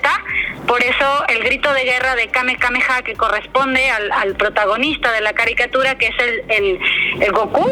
por 0.66 0.80
eso 0.82 1.24
el 1.28 1.42
grito 1.42 1.72
de 1.72 1.84
guerra 1.84 2.14
de 2.14 2.28
Kame 2.28 2.56
Kameha 2.56 3.02
que 3.02 3.14
corresponde 3.14 3.90
al, 3.90 4.34
protagonista 4.36 5.10
de 5.12 5.20
la 5.20 5.32
caricatura, 5.32 5.96
que 5.98 6.06
es 6.06 6.14
el, 6.48 6.78
el, 7.20 7.32
Goku, 7.32 7.68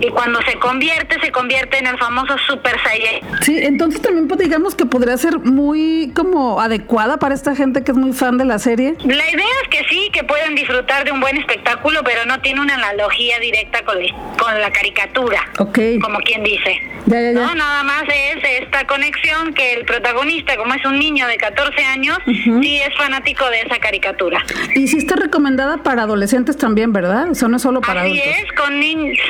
y 0.00 0.08
cuando 0.10 0.40
se 0.42 0.54
convierte, 0.58 1.20
se 1.20 1.32
convierte 1.32 1.78
en 1.78 1.88
el 1.88 1.98
famoso 1.98 2.36
Super 2.46 2.76
Saiyan. 2.84 3.40
Sí, 3.42 3.58
entonces 3.60 4.00
también 4.00 4.28
pues, 4.28 4.38
digamos 4.38 4.76
que 4.76 4.86
podría 4.86 5.16
ser 5.16 5.40
muy 5.40 6.12
como 6.14 6.60
adecuada 6.60 7.18
para 7.18 7.34
esta 7.34 7.56
gente 7.56 7.82
que 7.82 7.90
es 7.90 7.96
muy 7.96 8.12
fan 8.12 8.38
de 8.38 8.44
la 8.44 8.60
serie. 8.60 8.94
La 9.00 9.28
idea 9.28 9.46
es 9.62 9.68
que 9.68 9.84
sí, 9.88 10.08
que 10.12 10.22
pueden 10.22 10.54
disfrutar 10.54 11.04
de 11.04 11.10
un 11.10 11.20
buen 11.20 11.36
espectáculo, 11.36 12.00
pero 12.04 12.24
no 12.26 12.40
tiene 12.40 12.60
una 12.60 12.74
analogía 12.74 13.40
directa 13.40 13.84
con, 13.84 13.96
con 14.38 14.60
la 14.60 14.70
caricatura. 14.70 15.48
Ok 15.58 15.78
como 16.11 16.11
quien 16.20 16.42
dice. 16.42 16.80
No, 17.06 17.54
nada 17.54 17.82
más 17.82 18.04
es 18.08 18.62
esta 18.62 18.86
conexión 18.86 19.52
que 19.54 19.74
el 19.74 19.84
protagonista, 19.84 20.56
como 20.56 20.72
es 20.74 20.84
un 20.84 20.98
niño 20.98 21.26
de 21.26 21.36
14 21.36 21.84
años, 21.84 22.18
sí 22.24 22.80
es 22.80 22.94
fanático 22.96 23.48
de 23.50 23.60
esa 23.62 23.78
caricatura. 23.78 24.44
Y 24.74 24.86
sí 24.88 24.98
está 24.98 25.16
recomendada 25.16 25.78
para 25.78 26.02
adolescentes 26.02 26.56
también, 26.56 26.92
¿verdad? 26.92 27.28
Eso 27.32 27.48
no 27.48 27.56
es 27.56 27.62
solo 27.62 27.80
para 27.80 28.02
Así 28.02 28.20
adultos. 28.20 28.42
es, 28.44 28.52
con 28.52 28.80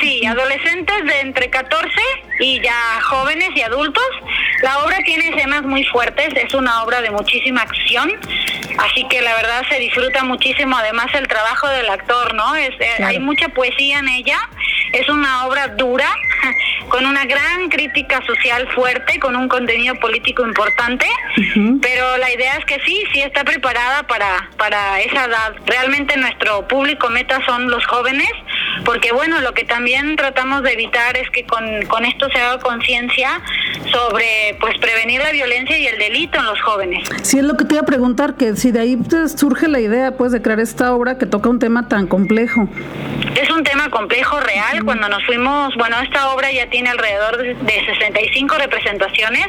sí, 0.01 0.25
adolescentes 0.25 1.05
de 1.05 1.19
entre 1.21 1.49
14 1.49 1.89
y 2.39 2.61
ya 2.61 3.01
jóvenes 3.01 3.49
y 3.55 3.61
adultos. 3.61 4.03
La 4.61 4.79
obra 4.79 4.97
tiene 5.05 5.29
escenas 5.29 5.63
muy 5.63 5.83
fuertes, 5.85 6.29
es 6.35 6.53
una 6.53 6.83
obra 6.83 7.01
de 7.01 7.11
muchísima 7.11 7.61
acción, 7.61 8.11
así 8.77 9.05
que 9.09 9.21
la 9.21 9.35
verdad 9.35 9.63
se 9.69 9.79
disfruta 9.79 10.23
muchísimo, 10.23 10.77
además 10.77 11.07
el 11.13 11.27
trabajo 11.27 11.67
del 11.69 11.89
actor, 11.89 12.33
¿no? 12.33 12.55
Es, 12.55 12.69
eh, 12.79 13.03
Hay 13.03 13.19
mucha 13.19 13.49
poesía 13.49 13.99
en 13.99 14.07
ella, 14.07 14.37
es 14.93 15.09
una 15.09 15.45
obra 15.47 15.67
dura, 15.69 16.07
con 16.89 17.05
una 17.05 17.25
gran 17.25 17.69
crítica 17.69 18.21
social 18.25 18.67
fuerte, 18.73 19.19
con 19.19 19.35
un 19.35 19.47
contenido 19.47 19.95
político 19.95 20.45
importante, 20.45 21.05
pero 21.81 22.17
la 22.17 22.31
idea 22.31 22.55
es 22.57 22.65
que 22.65 22.79
sí, 22.85 23.03
sí 23.13 23.21
está 23.21 23.43
preparada 23.43 24.03
para, 24.03 24.49
para 24.57 25.01
esa 25.01 25.25
edad. 25.25 25.55
Realmente 25.65 26.17
nuestro 26.17 26.67
público 26.67 27.09
meta 27.09 27.43
son 27.45 27.69
los 27.69 27.85
jóvenes, 27.85 28.29
porque 28.85 29.11
bueno, 29.11 29.41
lo 29.41 29.53
que 29.53 29.63
también 29.63 30.15
tratamos 30.15 30.63
de 30.63 30.73
evitar 30.73 31.17
es 31.17 31.29
que 31.29 31.45
con, 31.45 31.63
con 31.87 32.05
esto 32.05 32.27
se 32.29 32.39
haga 32.39 32.59
conciencia 32.59 33.41
sobre 33.91 34.57
pues 34.59 34.77
prevenir 34.79 35.21
la 35.21 35.31
violencia 35.31 35.77
y 35.77 35.87
el 35.87 35.97
delito 35.97 36.39
en 36.39 36.45
los 36.45 36.59
jóvenes. 36.61 37.07
Sí, 37.21 37.39
es 37.39 37.43
lo 37.43 37.55
que 37.55 37.65
te 37.65 37.75
iba 37.75 37.81
a 37.81 37.85
preguntar, 37.85 38.35
que 38.35 38.55
si 38.55 38.71
de 38.71 38.79
ahí 38.79 38.97
surge 39.35 39.67
la 39.67 39.79
idea 39.79 40.17
pues 40.17 40.31
de 40.31 40.41
crear 40.41 40.59
esta 40.59 40.93
obra 40.93 41.17
que 41.17 41.25
toca 41.25 41.49
un 41.49 41.59
tema 41.59 41.87
tan 41.87 42.07
complejo. 42.07 42.67
Es 43.39 43.49
un 43.49 43.63
tema 43.63 43.89
complejo, 43.89 44.39
real. 44.39 44.83
Cuando 44.83 45.09
nos 45.09 45.23
fuimos, 45.25 45.75
bueno, 45.75 45.99
esta 46.01 46.33
obra 46.33 46.51
ya 46.51 46.69
tiene 46.69 46.89
alrededor 46.89 47.37
de 47.37 47.85
65 47.85 48.55
representaciones 48.57 49.47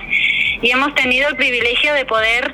y 0.62 0.70
hemos 0.70 0.94
tenido 0.94 1.28
el 1.28 1.36
privilegio 1.36 1.92
de 1.94 2.04
poder 2.04 2.52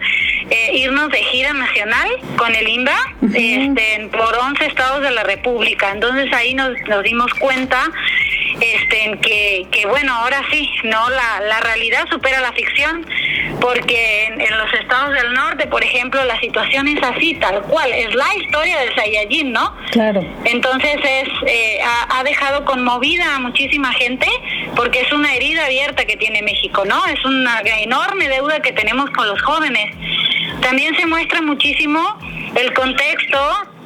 eh, 0.50 0.76
irnos 0.76 1.10
de 1.10 1.22
gira 1.24 1.52
nacional 1.52 2.08
con 2.36 2.54
el 2.54 2.68
INBA 2.68 2.96
este, 3.22 4.08
por 4.12 4.36
11 4.36 4.66
estados 4.66 5.02
de 5.02 5.10
la 5.12 5.22
República. 5.22 5.90
Entonces 5.92 6.32
ahí 6.32 6.54
nos, 6.54 6.72
nos 6.88 7.02
dimos 7.02 7.32
cuenta 7.34 7.90
este, 8.60 9.18
que, 9.22 9.66
que 9.70 9.86
bueno, 9.86 10.14
ahora 10.14 10.42
sí, 10.50 10.68
no 10.84 11.08
la, 11.10 11.40
la 11.40 11.60
realidad 11.60 12.06
supera 12.10 12.40
la 12.40 12.52
ficción, 12.52 13.06
porque 13.60 14.26
en, 14.26 14.58
los 14.58 14.72
estados 14.74 15.14
del 15.14 15.32
norte, 15.32 15.66
por 15.66 15.82
ejemplo, 15.82 16.24
la 16.24 16.38
situación 16.40 16.88
es 16.88 17.02
así, 17.02 17.34
tal 17.34 17.62
cual, 17.62 17.92
es 17.92 18.14
la 18.14 18.34
historia 18.36 18.80
del 18.80 18.94
Saiyajin, 18.94 19.52
¿no? 19.52 19.74
Claro. 19.90 20.24
Entonces 20.44 20.96
es 21.04 21.28
eh, 21.46 21.78
ha, 21.84 22.18
ha, 22.18 22.24
dejado 22.24 22.64
conmovida 22.64 23.36
a 23.36 23.38
muchísima 23.38 23.92
gente, 23.92 24.26
porque 24.76 25.00
es 25.00 25.12
una 25.12 25.34
herida 25.34 25.66
abierta 25.66 26.04
que 26.04 26.16
tiene 26.16 26.42
México, 26.42 26.84
¿no? 26.84 27.04
Es 27.06 27.24
una 27.24 27.60
enorme 27.60 28.28
deuda 28.28 28.60
que 28.60 28.72
tenemos 28.72 29.10
con 29.10 29.26
los 29.26 29.40
jóvenes. 29.42 29.94
También 30.60 30.94
se 30.96 31.06
muestra 31.06 31.40
muchísimo 31.42 32.18
el 32.54 32.72
contexto 32.74 33.38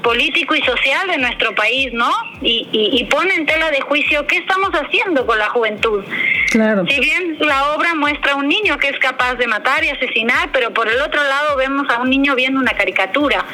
político 0.04 0.54
y 0.54 0.62
social 0.62 1.08
de 1.08 1.18
nuestro 1.18 1.52
país, 1.56 1.92
¿no? 1.92 2.10
Y, 2.42 2.68
y, 2.70 3.04
pone 3.04 3.34
en 3.34 3.46
tela 3.46 3.70
de 3.70 3.80
juicio 3.80 4.26
qué 4.26 4.36
estamos 4.36 4.70
haciendo 4.70 5.26
con 5.26 5.38
la 5.38 5.48
juventud. 5.48 6.04
Claro. 6.50 6.84
Si 6.86 7.00
bien 7.00 7.38
la 7.40 7.72
obra 7.72 7.94
muestra 7.96 8.32
a 8.32 8.36
un 8.36 8.46
niño 8.46 8.78
que 8.78 8.88
es 8.88 8.98
capaz 8.98 9.34
de 9.34 9.46
matar 9.46 9.82
y 9.82 9.88
asesinar, 9.88 10.50
pero 10.52 10.72
por 10.72 10.88
el 10.88 11.00
otro 11.00 11.22
lado 11.24 11.56
vemos 11.56 11.88
a 11.88 12.02
un 12.02 12.10
niño 12.10 12.36
viendo 12.36 12.60
una 12.60 12.74
caricatura 12.74 13.44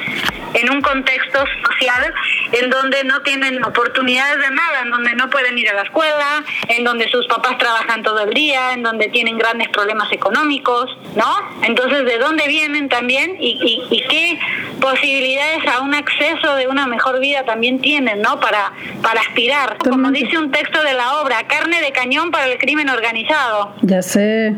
en 0.55 0.71
un 0.71 0.81
contexto 0.81 1.45
social 1.67 2.15
en 2.53 2.71
donde 2.71 3.05
no 3.05 3.21
tienen 3.23 3.63
oportunidades 3.65 4.39
de 4.39 4.55
nada, 4.55 4.83
en 4.83 4.91
donde 4.91 5.15
no 5.15 5.31
pueden 5.31 5.57
ir 5.59 5.69
a 5.71 5.75
la 5.75 5.83
escuela, 5.83 6.45
en 6.69 6.85
donde 6.85 7.09
sus 7.11 7.27
papás 7.27 7.59
trabajan 7.59 8.03
todo 8.03 8.21
el 8.21 8.35
día, 8.35 8.73
en 8.73 8.83
donde 8.83 9.09
tienen 9.09 9.39
grandes 9.39 9.69
problemas 9.69 10.13
económicos, 10.13 10.97
¿no? 11.15 11.33
Entonces, 11.63 12.05
¿de 12.05 12.19
dónde 12.19 12.49
vienen 12.49 12.89
también 12.89 13.37
y, 13.39 13.87
y, 13.91 13.97
y 13.97 14.03
qué 14.09 14.39
posibilidades 14.81 15.67
a 15.67 15.81
un 15.81 15.95
acceso 15.95 16.57
de 16.57 16.67
una 16.67 16.87
mejor 16.87 17.21
vida 17.21 17.45
también 17.45 17.81
tienen, 17.81 18.21
¿no? 18.23 18.41
Para, 18.41 18.73
para 19.03 19.21
aspirar. 19.21 19.77
Como 19.79 20.11
dice 20.11 20.39
un 20.39 20.51
texto 20.51 20.83
de 20.83 20.95
la 20.95 21.21
obra, 21.21 21.47
carne 21.47 21.81
de 21.81 21.93
cañón 21.93 22.31
para 22.31 22.47
el 22.47 22.59
crimen 22.59 22.89
organizado. 22.89 23.75
Ya 23.83 24.03
sé. 24.03 24.55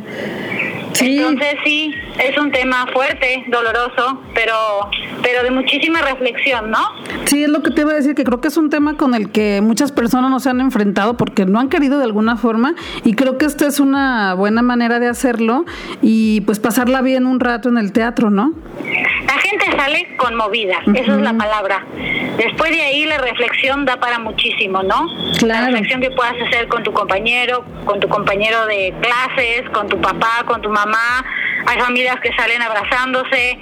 Entonces 1.01 1.55
sí, 1.65 1.95
es 2.19 2.37
un 2.39 2.51
tema 2.51 2.87
fuerte, 2.93 3.45
doloroso, 3.49 4.21
pero, 4.35 4.55
pero 5.23 5.43
de 5.43 5.51
muchísima 5.51 6.03
reflexión, 6.03 6.71
¿no? 6.71 6.79
Sí, 7.25 7.45
es 7.45 7.49
lo 7.49 7.63
que 7.63 7.71
te 7.71 7.83
iba 7.83 7.93
a 7.93 7.95
decir, 7.95 8.15
que 8.15 8.25
creo 8.25 8.41
que 8.41 8.49
es 8.49 8.57
un 8.57 8.71
tema 8.71 8.97
con 8.97 9.15
el 9.15 9.31
que 9.31 9.61
muchas 9.63 9.93
personas 9.93 10.31
no 10.31 10.41
se 10.41 10.51
han 10.51 10.61
enfrentado 10.61 11.17
porque 11.17 11.47
no 11.47 11.61
han 11.61 11.69
querido 11.69 11.99
de 11.99 12.05
alguna 12.05 12.37
forma 12.37 12.75
y 13.05 13.15
creo 13.15 13.39
que 13.39 13.47
esta 13.47 13.67
es 13.67 13.81
una 13.81 14.35
buena 14.35 14.63
manera 14.63 14.99
de 14.99 15.09
hacerlo 15.09 15.65
y 16.01 16.43
pues 16.43 16.61
pasarla 16.61 17.03
bien 17.03 17.27
un 17.27 17.41
rato 17.41 17.69
en 17.69 17.79
el 17.79 17.93
teatro, 17.93 18.31
¿no? 18.31 18.53
La 19.27 19.39
gente 19.39 19.65
sale 19.77 20.17
conmovida, 20.17 20.79
esa 20.95 21.17
es 21.17 21.21
la 21.21 21.35
palabra. 21.35 21.85
Después 22.37 22.71
de 22.71 22.81
ahí 22.81 23.05
la 23.05 23.19
reflexión 23.19 23.85
da 23.85 23.99
para 23.99 24.19
muchísimo, 24.19 24.83
¿no? 24.83 25.07
La 25.43 25.67
reflexión 25.67 26.01
que 26.01 26.11
puedas 26.11 26.35
hacer 26.47 26.69
con 26.69 26.83
tu 26.83 26.93
compañero, 26.93 27.65
con 27.85 28.01
tu 28.01 28.09
compañero 28.09 28.67
de 28.67 28.95
clases, 29.01 29.69
con 29.71 29.89
tu 29.89 30.01
papá, 30.01 30.45
con 30.47 30.61
tu 30.61 30.69
mamá. 30.69 30.82
Hay 31.67 31.79
familias 31.79 32.19
que 32.21 32.33
salen 32.35 32.61
abrazándose, 32.61 33.59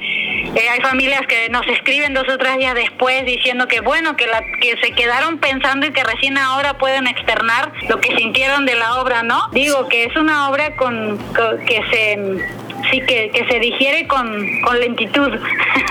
eh, 0.55 0.69
hay 0.71 0.81
familias 0.81 1.21
que 1.27 1.49
nos 1.51 1.67
escriben 1.67 2.15
dos 2.15 2.29
o 2.29 2.39
tres 2.39 2.57
días 2.59 2.75
después 2.75 3.25
diciendo 3.25 3.69
que 3.69 3.81
bueno, 3.81 4.17
que, 4.17 4.27
la, 4.27 4.43
que 4.61 4.77
se 4.83 4.93
quedaron 4.93 5.39
pensando 5.39 5.87
y 5.87 5.93
que 5.93 6.03
recién 6.03 6.39
ahora 6.39 6.79
pueden 6.79 7.07
externar 7.07 7.73
lo 7.89 8.01
que 8.01 8.17
sintieron 8.17 8.67
de 8.67 8.75
la 8.75 9.01
obra, 9.01 9.23
¿no? 9.23 9.49
Digo 9.53 9.89
que 9.89 10.05
es 10.05 10.17
una 10.17 10.49
obra 10.49 10.77
con 10.77 11.19
que 11.67 11.83
se 11.91 12.60
sí, 12.91 13.01
que, 13.01 13.31
que 13.31 13.47
se 13.51 13.59
digiere 13.59 14.07
con, 14.07 14.27
con 14.63 14.81
lentitud. 14.81 15.31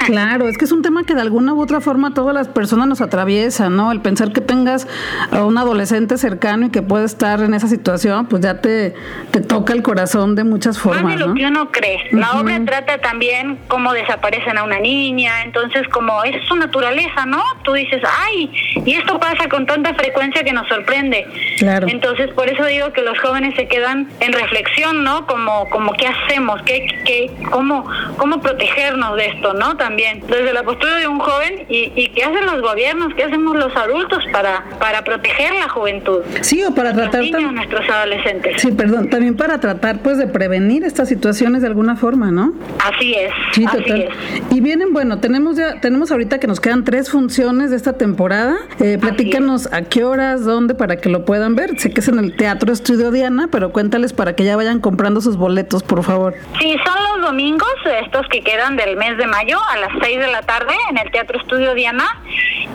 Claro, 0.06 0.48
es 0.48 0.58
que 0.58 0.66
es 0.66 0.72
un 0.72 0.82
tema 0.82 1.04
que 1.04 1.14
de 1.14 1.22
alguna 1.22 1.54
u 1.54 1.62
otra 1.62 1.82
forma 1.82 2.14
todas 2.16 2.34
las 2.34 2.48
personas 2.48 2.88
nos 2.88 3.00
atraviesan, 3.00 3.76
¿no? 3.76 3.92
El 3.92 4.02
pensar 4.02 4.32
que 4.32 4.42
tengas 4.42 4.88
a 5.32 5.44
un 5.44 5.58
adolescente 5.58 6.18
cercano 6.18 6.68
y 6.68 6.70
que 6.72 6.82
puede 6.82 7.06
estar 7.06 7.42
en 7.42 7.54
esa 7.54 7.68
situación, 7.68 8.26
pues 8.26 8.42
ya 8.42 8.60
te, 8.60 8.96
te 9.30 9.42
toca 9.42 9.74
el 9.74 9.84
corazón 9.84 10.36
de 10.36 10.44
muchas 10.44 10.80
formas. 10.80 11.04
Más 11.04 11.14
de 11.14 11.28
lo 11.28 11.34
que 11.36 11.46
uno 11.46 11.72
cree. 11.72 12.00
La 12.12 12.40
obra 12.40 12.60
trata 12.66 12.98
también 13.00 13.60
cómo 13.68 13.94
desaparecen 13.94 14.58
a 14.58 14.64
una 14.64 14.80
niña, 14.80 15.44
entonces 15.44 15.88
como 15.90 16.24
es 16.24 16.36
su 16.48 16.56
naturaleza, 16.56 17.26
¿no? 17.28 17.44
Tú 17.64 17.74
dices, 17.74 18.02
ay, 18.26 18.52
y 18.86 18.94
esto 18.94 19.20
pasa 19.20 19.48
con 19.48 19.66
tanta 19.66 19.94
frecuencia 19.94 20.44
que 20.44 20.54
nos 20.54 20.68
sorprende. 20.68 21.28
Claro. 21.60 21.88
Entonces 21.88 22.32
por 22.34 22.50
eso 22.50 22.66
digo 22.66 22.92
que 22.94 23.02
los 23.02 23.20
jóvenes 23.20 23.54
se 23.56 23.68
quedan 23.68 24.10
en 24.20 24.34
reflexión, 24.34 25.04
¿no? 25.04 25.28
Como, 25.28 25.70
como 25.70 25.94
qué 25.94 26.08
hacemos, 26.08 26.62
qué, 26.64 26.88
que, 27.06 27.32
cómo, 27.50 27.86
cómo 28.18 28.42
protegernos 28.42 29.16
de 29.16 29.28
esto, 29.28 29.54
¿no? 29.54 29.78
También, 29.78 30.22
desde 30.28 30.54
la 30.54 30.64
postura 30.64 30.96
de 30.98 31.08
un 31.08 31.20
joven 31.20 31.66
y, 31.70 31.92
y 31.96 32.10
qué 32.10 32.24
hacen 32.24 32.46
los 32.46 32.62
gobiernos, 32.62 33.14
qué 33.16 33.24
hacemos 33.24 33.56
los 33.56 33.76
adultos 33.76 34.24
para, 34.32 34.64
para 34.80 35.04
proteger 35.04 35.54
la 35.54 35.70
juventud. 35.70 36.22
Sí, 36.42 36.64
o 36.64 36.74
para 36.74 36.94
tratar... 36.94 37.22
Niños, 37.22 37.54
nuestros 37.54 37.90
adolescentes. 37.90 38.62
Sí, 38.62 38.72
perdón, 38.72 39.10
también 39.10 39.36
para 39.36 39.60
tratar 39.60 40.00
pues 40.00 40.18
de 40.18 40.28
prevenir 40.28 40.84
estas 40.84 41.10
situaciones 41.10 41.62
de 41.62 41.68
alguna 41.68 41.96
forma, 41.96 42.32
¿no? 42.32 42.54
Así 42.84 43.14
es. 43.14 43.32
Sí, 43.54 43.66
total. 43.66 44.10
Y 44.52 44.62
vienen, 44.62 44.94
bueno, 44.94 45.20
tenemos 45.20 45.58
ya, 45.58 45.80
tenemos 45.82 46.12
ahorita 46.12 46.40
que 46.40 46.48
nos 46.48 46.60
quedan 46.60 46.84
tres 46.84 47.10
funciones 47.10 47.72
de 47.72 47.76
esta 47.76 47.94
temporada. 47.94 48.58
Eh, 48.80 48.98
platícanos 49.00 49.72
a 49.74 49.82
qué 49.84 50.04
horas, 50.04 50.46
dónde, 50.46 50.76
para 50.76 50.98
que 50.98 51.10
lo 51.10 51.26
puedan 51.26 51.56
ver. 51.56 51.80
Sé 51.80 51.92
que 51.92 52.02
es 52.02 52.08
en 52.08 52.20
el 52.20 52.36
Teatro 52.36 52.72
Estudio 52.72 53.12
Diana, 53.12 53.50
pero 53.52 53.72
cuéntales 53.72 54.14
para 54.14 54.36
que 54.36 54.44
ya 54.44 54.56
vayan 54.56 54.80
comprando 54.80 55.22
sus 55.22 55.38
boletos, 55.38 55.84
por 55.84 56.04
favor. 56.04 56.36
Sí, 56.60 56.76
son 56.86 57.04
los 57.04 57.28
domingos, 57.28 57.70
estos 58.02 58.28
que 58.28 58.42
quedan 58.42 58.76
del 58.76 58.96
mes 58.98 59.18
de 59.18 59.28
mayo, 59.28 59.60
a 59.70 59.78
las 59.78 59.92
6 60.02 60.20
de 60.20 60.28
la 60.28 60.42
tarde, 60.42 60.74
en 60.90 60.98
el 60.98 61.12
Teatro 61.12 61.40
Estudio 61.40 61.74
Diana. 61.74 62.22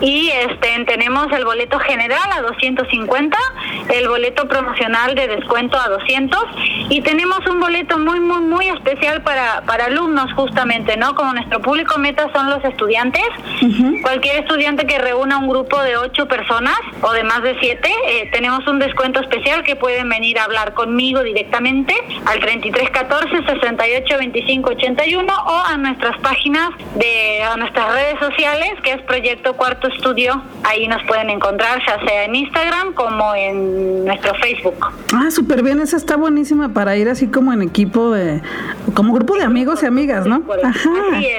Y 0.00 0.30
este 0.30 0.84
tenemos 0.86 1.30
el 1.32 1.44
boleto 1.44 1.78
general 1.78 2.30
a 2.32 2.42
250, 2.42 3.38
el 3.90 4.08
boleto 4.08 4.48
promocional 4.48 5.14
de 5.14 5.28
descuento 5.28 5.78
a 5.78 5.88
200 5.88 6.40
y 6.90 7.00
tenemos 7.02 7.46
un 7.46 7.60
boleto 7.60 7.98
muy, 7.98 8.20
muy, 8.20 8.40
muy 8.40 8.68
especial 8.68 9.22
para, 9.22 9.62
para 9.62 9.86
alumnos 9.86 10.32
justamente, 10.34 10.96
¿no? 10.96 11.14
Como 11.14 11.32
nuestro 11.32 11.60
público 11.60 11.98
meta 11.98 12.28
son 12.32 12.50
los 12.50 12.64
estudiantes, 12.64 13.24
cualquier 14.02 14.40
estudiante 14.40 14.86
que 14.86 14.98
reúna 14.98 15.38
un 15.38 15.48
grupo 15.48 15.80
de 15.80 15.96
ocho 15.96 16.26
personas 16.26 16.78
o 17.00 17.12
de 17.12 17.22
más 17.24 17.42
de 17.42 17.56
siete, 17.60 17.90
eh, 18.08 18.28
tenemos 18.32 18.66
un 18.66 18.78
descuento 18.78 19.20
especial 19.20 19.62
que 19.62 19.76
pueden 19.76 20.08
venir 20.08 20.38
a 20.38 20.44
hablar 20.44 20.74
conmigo 20.74 21.22
directamente 21.22 21.94
al 22.26 22.40
3314 22.40 23.36
68 23.84 24.18
25 24.18 24.70
81 24.70 25.32
o 25.46 25.56
a 25.66 25.76
nuestras 25.76 26.18
páginas 26.20 26.70
de 26.96 27.42
a 27.42 27.56
nuestras 27.56 27.92
redes 27.92 28.18
sociales 28.18 28.70
que 28.82 28.92
es 28.92 29.02
Proyecto 29.02 29.54
Cuarto 29.54 29.88
Estudio. 29.88 30.42
Ahí 30.62 30.88
nos 30.88 31.02
pueden 31.02 31.28
encontrar 31.30 31.80
ya 31.86 31.98
sea 32.06 32.24
en 32.24 32.34
Instagram 32.34 32.94
como 32.94 33.34
en 33.34 34.04
nuestro 34.04 34.34
Facebook. 34.36 34.86
Ah, 35.12 35.30
súper 35.30 35.62
bien, 35.62 35.80
esa 35.80 35.96
está 35.96 36.16
buenísima 36.16 36.72
para 36.72 36.96
ir 36.96 37.08
así 37.08 37.26
como 37.26 37.52
en 37.52 37.62
equipo 37.62 38.10
de 38.10 38.40
como 38.94 39.12
grupo 39.12 39.36
de 39.36 39.42
amigos 39.42 39.82
y 39.82 39.86
amigas, 39.86 40.26
¿no? 40.26 40.42
Ajá, 40.62 40.90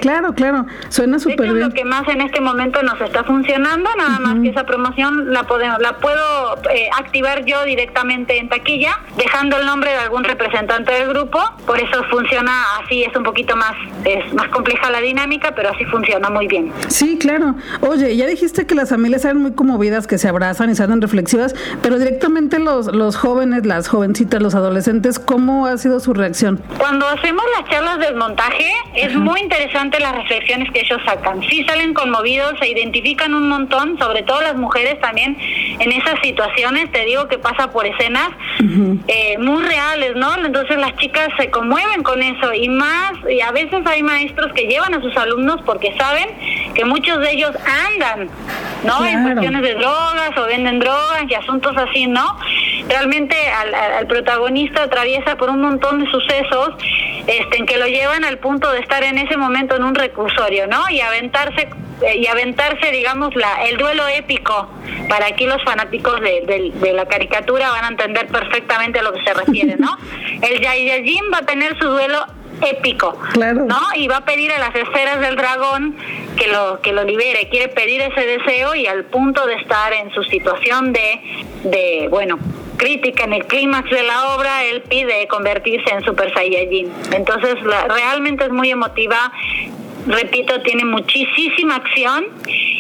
claro, 0.02 0.34
claro. 0.34 0.66
Suena 0.90 1.20
súper 1.20 1.54
bien. 1.54 1.60
lo 1.60 1.70
que 1.72 1.86
más 1.86 2.08
en 2.08 2.22
este 2.22 2.42
momento 2.42 2.82
nos 2.84 3.00
está 3.02 3.24
funcionando, 3.24 3.90
nada 3.98 4.20
más 4.20 4.40
que 4.42 4.50
esa 4.50 4.66
promoción 4.66 5.32
la 5.32 5.44
podemos 5.44 5.80
la 5.80 5.98
puedo 5.98 6.56
eh, 6.72 6.90
activar 6.98 7.46
yo 7.46 7.64
directamente 7.64 8.38
en 8.38 8.50
taquilla, 8.50 9.00
dejando 9.18 9.58
el 9.58 9.66
nombre 9.66 9.92
de 9.92 9.98
algún 9.98 10.24
representante 10.24 10.92
del 10.92 11.10
grupo, 11.10 11.40
por 11.66 11.80
eso 11.80 12.04
funciona 12.10 12.52
así, 12.84 13.04
es 13.04 13.16
un 13.16 13.24
poquito 13.24 13.56
más 13.56 13.74
es 14.04 14.34
más 14.34 14.50
compleja 14.50 14.90
la 14.92 15.02
dinámica, 15.02 15.54
pero 15.56 15.70
así 15.70 15.86
funciona 15.86 16.30
muy 16.30 16.48
bien. 16.48 16.72
Sí, 16.88 17.18
claro. 17.18 17.56
Oye, 17.82 18.16
ya 18.16 18.28
dijiste 18.28 18.66
que 18.66 18.76
las 18.76 18.90
familias 18.90 19.26
eran 19.26 19.38
muy 19.38 19.54
conmovidas, 19.54 20.08
que 20.08 20.18
se 20.18 20.28
abrazan 20.28 20.70
y 20.70 20.76
se 20.76 20.84
hacen 20.84 21.02
reflexivas, 21.02 21.56
pero 21.82 21.98
directamente 21.98 22.60
los 22.60 22.88
los 22.88 23.16
jóvenes, 23.16 23.66
las 23.66 23.88
jovencitas, 23.88 24.42
los 24.42 24.56
adolescentes, 24.56 25.20
¿cómo 25.20 25.66
ha 25.68 25.78
sido 25.78 26.00
su 26.00 26.14
reacción? 26.14 26.62
Cuando 26.78 27.08
hacemos 27.08 27.45
las 27.60 27.70
charlas 27.70 28.00
del 28.00 28.16
montaje, 28.16 28.72
es 28.94 29.14
muy 29.16 29.40
interesante 29.40 30.00
las 30.00 30.16
reflexiones 30.16 30.72
que 30.72 30.82
ellos 30.82 31.02
sacan. 31.06 31.42
Sí 31.44 31.64
salen 31.68 31.94
conmovidos, 31.94 32.54
se 32.60 32.70
identifican 32.70 33.34
un 33.34 33.50
montón, 33.50 33.98
sobre 34.00 34.24
todo 34.24 34.42
las 34.42 34.56
mujeres 34.56 35.00
también 35.00 35.38
en 35.80 35.92
esas 35.92 36.20
situaciones, 36.22 36.92
te 36.92 37.06
digo 37.06 37.28
que 37.28 37.38
pasa 37.38 37.72
por 37.72 37.86
escenas 37.86 38.30
eh, 39.08 39.38
muy 39.40 39.64
reales, 39.64 40.16
¿no? 40.16 40.36
Entonces 40.36 40.78
las 40.78 40.96
chicas 40.98 41.30
se 41.38 41.50
conmueven 41.50 42.04
con 42.04 42.22
eso 42.22 42.54
y 42.54 42.70
más, 42.70 43.14
y 43.30 43.42
a 43.42 43.52
veces 43.52 43.86
hay 43.86 44.04
maestros 44.04 44.52
que 44.54 44.68
llevan 44.68 44.94
a 44.94 45.02
sus 45.02 45.16
alumnos 45.18 45.62
porque 45.66 45.96
saben 45.98 46.28
que 46.74 46.86
muchos 46.86 47.20
de 47.20 47.32
ellos 47.32 47.52
andan, 47.88 48.30
¿no? 48.84 49.06
En 49.06 49.24
cuestiones 49.24 49.62
de 49.62 49.76
drogas 49.76 50.38
o 50.38 50.46
venden 50.46 50.80
drogas 50.80 51.24
y 51.30 51.34
asuntos 51.34 51.76
así, 51.78 52.08
¿no? 52.08 52.38
Realmente 52.88 53.36
al, 53.50 54.08
protagonista 54.08 54.84
atraviesa 54.84 55.36
por 55.38 55.50
un 55.50 55.62
montón 55.62 56.04
de 56.04 56.12
sucesos 56.12 56.76
este, 57.28 57.58
en 57.58 57.66
que 57.66 57.78
lo 57.78 57.88
llevan 57.88 58.24
al 58.24 58.38
punto 58.38 58.72
de 58.72 58.80
estar 58.80 59.04
en 59.04 59.18
ese 59.18 59.38
momento 59.38 59.76
en 59.76 59.84
un 59.84 59.96
recursorio, 59.96 60.68
¿no? 60.68 60.90
Y 60.90 61.02
aventarse 61.02 61.70
eh, 62.02 62.18
y 62.18 62.28
aventarse, 62.28 62.92
digamos, 62.92 63.36
la, 63.36 63.66
el 63.66 63.78
duelo 63.78 64.08
épico. 64.08 64.70
Para 65.08 65.28
aquí 65.28 65.46
los 65.46 65.64
fanáticos 65.64 66.20
de, 66.22 66.72
de, 66.74 66.94
la 66.94 67.06
caricatura 67.06 67.70
van 67.70 67.86
a 67.86 67.88
entender 67.90 68.28
perfectamente 68.28 69.00
a 69.00 69.04
lo 69.04 69.14
que 69.14 69.24
se 69.24 69.34
refiere, 69.34 69.76
¿no? 69.78 69.98
El 70.42 70.60
Yaiyajin 70.62 71.24
va 71.34 71.40
a 71.40 71.46
tener 71.46 71.78
su 71.80 71.88
duelo 71.88 72.26
épico, 72.62 73.18
claro. 73.34 73.66
¿no? 73.66 73.80
Y 73.96 74.08
va 74.08 74.18
a 74.18 74.26
pedir 74.26 74.52
a 74.52 74.60
las 74.60 74.76
esferas 74.76 75.20
del 75.20 75.36
dragón 75.36 75.96
que 76.38 76.48
lo 76.48 76.80
que 76.82 76.94
lo 76.94 77.04
libere, 77.04 77.50
quiere 77.50 77.70
pedir 77.70 78.02
ese 78.02 78.26
deseo 78.26 78.76
y 78.76 78.88
al 78.88 79.06
punto 79.06 79.46
de 79.46 79.56
estar 79.56 79.94
en 79.94 80.12
su 80.12 80.24
situación 80.24 80.94
de, 80.94 81.22
de 81.64 82.08
bueno, 82.10 82.40
crítica 82.78 83.24
en 83.24 83.34
el 83.34 83.46
clímax 83.46 83.90
de 83.90 84.04
la 84.04 84.36
obra, 84.36 84.64
él 84.66 84.82
pide 84.82 85.28
convertirse 85.28 85.94
en 85.94 86.04
Super 86.04 86.34
Saiyajin. 86.34 86.92
Entonces, 87.12 87.56
realmente 87.62 88.46
es 88.46 88.52
muy 88.52 88.70
emotiva. 88.70 89.32
Repito, 90.08 90.62
tiene 90.62 90.86
muchísima 90.86 91.76
acción 91.78 92.28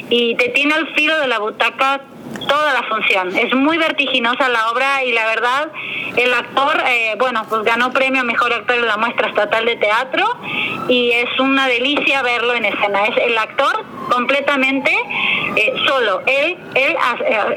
y 0.10 0.36
te 0.36 0.50
tiene 0.50 0.74
al 0.74 0.94
filo 0.94 1.20
de 1.20 1.28
la 1.28 1.40
butaca 1.40 2.02
toda 2.48 2.74
la 2.74 2.84
función. 2.84 3.36
Es 3.36 3.54
muy 3.54 3.78
vertiginosa 3.78 4.50
la 4.50 4.72
obra 4.72 5.04
y 5.04 5.12
la 5.12 5.26
verdad, 5.28 5.72
el 6.16 6.34
actor, 6.34 6.82
eh, 6.88 7.16
bueno, 7.20 7.46
pues 7.50 7.64
ganó 7.64 7.92
premio 7.92 8.22
a 8.22 8.24
mejor 8.24 8.54
actor 8.54 8.76
en 8.76 8.88
la 8.88 8.98
muestra 8.98 9.28
estatal 9.28 9.66
de 9.66 9.76
teatro 9.78 10.26
y 10.88 11.12
es 11.12 11.40
una 11.40 11.68
delicia 11.68 12.22
verlo 12.22 12.54
en 12.54 12.66
escena. 12.66 13.06
Es 13.06 13.18
el 13.26 13.38
actor 13.38 13.86
completamente 14.10 14.92
eh, 15.56 15.74
solo, 15.88 16.22
él, 16.26 16.58
él 16.76 16.96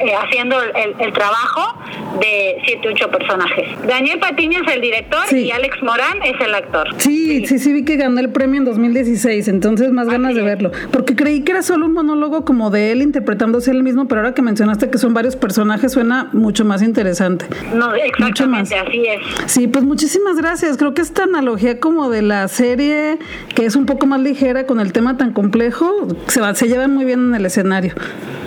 eh, 0.01 0.15
haciendo 0.15 0.57
el, 0.63 1.13
trabajo 1.13 1.75
de 2.21 2.61
siete, 2.65 2.89
ocho 2.89 3.11
personajes. 3.11 3.69
Daniel 3.87 4.19
Patiño 4.21 4.61
es 4.65 4.75
el 4.75 4.81
director 4.81 5.33
y 5.33 5.51
Alex 5.51 5.83
Morán 5.83 6.23
es 6.23 6.41
el 6.41 6.55
actor. 6.55 6.89
Sí, 6.99 7.47
sí, 7.47 7.59
sí, 7.59 7.73
vi 7.73 7.85
que 7.85 7.97
ganó 7.97 8.21
el 8.21 8.31
premio 8.31 8.59
en 8.59 8.65
2016, 8.65 9.49
entonces 9.49 9.91
más 9.91 10.09
ganas 10.09 10.35
de 10.35 10.43
verlo, 10.43 10.71
porque 10.93 11.17
creí 11.17 11.43
que 11.43 11.53
era 11.53 11.63
solo 11.63 11.87
un 11.87 11.93
monólogo 11.93 12.45
como 12.45 12.71
de 12.71 12.93
él 12.93 13.03
interpretándose 13.03 13.71
él 13.71 13.83
mismo, 13.83 14.07
pero 14.07 14.21
ahora 14.21 14.35
que 14.35 14.43
mencionaste 14.43 14.78
que 14.87 14.99
son 14.99 15.13
varios 15.13 15.37
personajes 15.37 15.93
suena 15.93 16.31
mucho 16.33 16.65
más 16.65 16.83
interesante. 16.83 17.47
No, 17.75 17.95
exactamente, 17.95 18.77
así 18.77 19.07
es. 19.07 19.21
Sí, 19.47 19.67
pues 19.67 19.85
muchísimas 19.85 20.37
gracias. 20.37 20.77
Creo 20.77 20.95
que 20.95 21.03
esta 21.03 21.25
analogía 21.25 21.81
como 21.81 22.09
de 22.09 22.23
la 22.23 22.49
serie 22.49 23.19
que 23.55 23.67
es 23.67 23.77
un 23.77 23.87
poco 23.87 24.07
más 24.07 24.21
ligera 24.21 24.67
con 24.67 24.81
el 24.81 24.93
tema 24.93 25.17
tan 25.17 25.33
complejo 25.33 26.09
se 26.27 26.39
se, 26.39 26.55
se 26.55 26.69
llevan 26.69 26.95
muy 26.95 27.05
bien 27.05 27.21
en 27.29 27.35
el 27.35 27.47
escenario. 27.47 27.95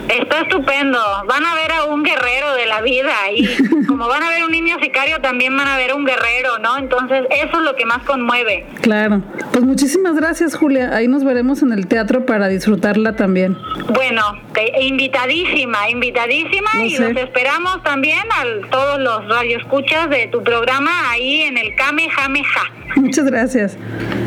Está 0.08 0.42
estupendo. 0.42 1.00
Van 1.28 1.46
a 1.46 1.56
ver 1.56 1.72
a 1.72 1.86
un 1.86 2.04
guerrero 2.04 2.54
de 2.56 2.66
la 2.66 2.82
vida 2.82 3.14
y 3.36 3.86
como 3.88 4.08
van 4.08 4.24
a 4.24 4.30
ver 4.30 4.44
un 4.44 4.52
niño 4.52 4.78
sicario, 4.82 5.20
también 5.22 5.56
van 5.56 5.68
a 5.68 5.78
ver 5.78 5.94
un 5.94 6.06
guerrero, 6.06 6.58
¿no? 6.60 6.78
Entonces, 6.78 7.26
eso 7.30 7.58
es 7.58 7.64
lo 7.64 7.76
que 7.76 7.86
más 7.86 8.04
conmueve. 8.04 8.66
Claro. 8.82 9.22
Pues 9.52 9.64
muchísimas 9.64 10.16
gracias, 10.16 10.56
Julia. 10.56 10.96
Ahí 10.96 11.08
nos 11.08 11.24
veremos 11.24 11.62
en 11.62 11.72
el 11.72 11.88
teatro 11.88 12.26
para 12.26 12.48
disfrutarla 12.48 13.16
también. 13.16 13.58
Bueno, 13.94 14.22
invitadísima, 14.80 15.90
invitadísima 15.90 16.21
y 16.30 16.98
los 16.98 17.16
esperamos 17.18 17.82
también 17.84 18.20
a 18.20 18.70
todos 18.70 19.00
los 19.00 19.28
radioescuchas 19.28 20.10
de 20.10 20.28
tu 20.28 20.44
programa 20.44 21.10
ahí 21.10 21.42
en 21.42 21.58
el 21.58 21.76
Kamehameha. 21.76 22.82
Muchas 22.96 23.26
gracias. 23.26 23.78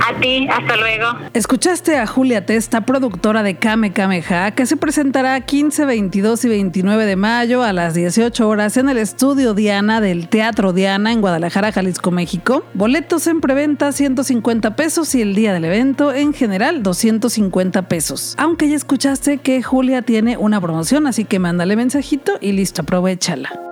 A 0.06 0.18
ti, 0.20 0.48
hasta 0.50 0.76
luego. 0.76 1.06
Escuchaste 1.34 1.96
a 1.96 2.06
Julia 2.06 2.44
Testa, 2.44 2.80
productora 2.80 3.42
de 3.42 3.56
Kame 3.56 3.92
Kameha, 3.92 4.52
que 4.52 4.66
se 4.66 4.76
presentará 4.76 5.40
15, 5.40 5.84
22 5.84 6.44
y 6.44 6.48
29 6.48 7.06
de 7.06 7.16
mayo 7.16 7.62
a 7.62 7.72
las 7.72 7.94
18 7.94 8.48
horas 8.48 8.76
en 8.76 8.88
el 8.88 8.98
estudio 8.98 9.54
Diana 9.54 10.00
del 10.00 10.28
Teatro 10.28 10.72
Diana 10.72 11.12
en 11.12 11.20
Guadalajara, 11.20 11.72
Jalisco, 11.72 12.10
México. 12.10 12.64
Boletos 12.74 13.26
en 13.26 13.40
preventa 13.40 13.92
150 13.92 14.76
pesos 14.76 15.14
y 15.14 15.22
el 15.22 15.34
día 15.34 15.52
del 15.52 15.66
evento 15.66 16.12
en 16.12 16.32
general 16.32 16.82
250 16.82 17.82
pesos. 17.88 18.34
Aunque 18.38 18.68
ya 18.68 18.76
escuchaste 18.76 19.38
que 19.38 19.62
Julia 19.62 20.02
tiene 20.02 20.36
una 20.36 20.60
promoción, 20.60 21.06
así 21.06 21.24
que 21.24 21.38
mándale 21.38 21.73
mensajito 21.76 22.38
y 22.40 22.52
listo, 22.52 22.82
aprovechala. 22.82 23.63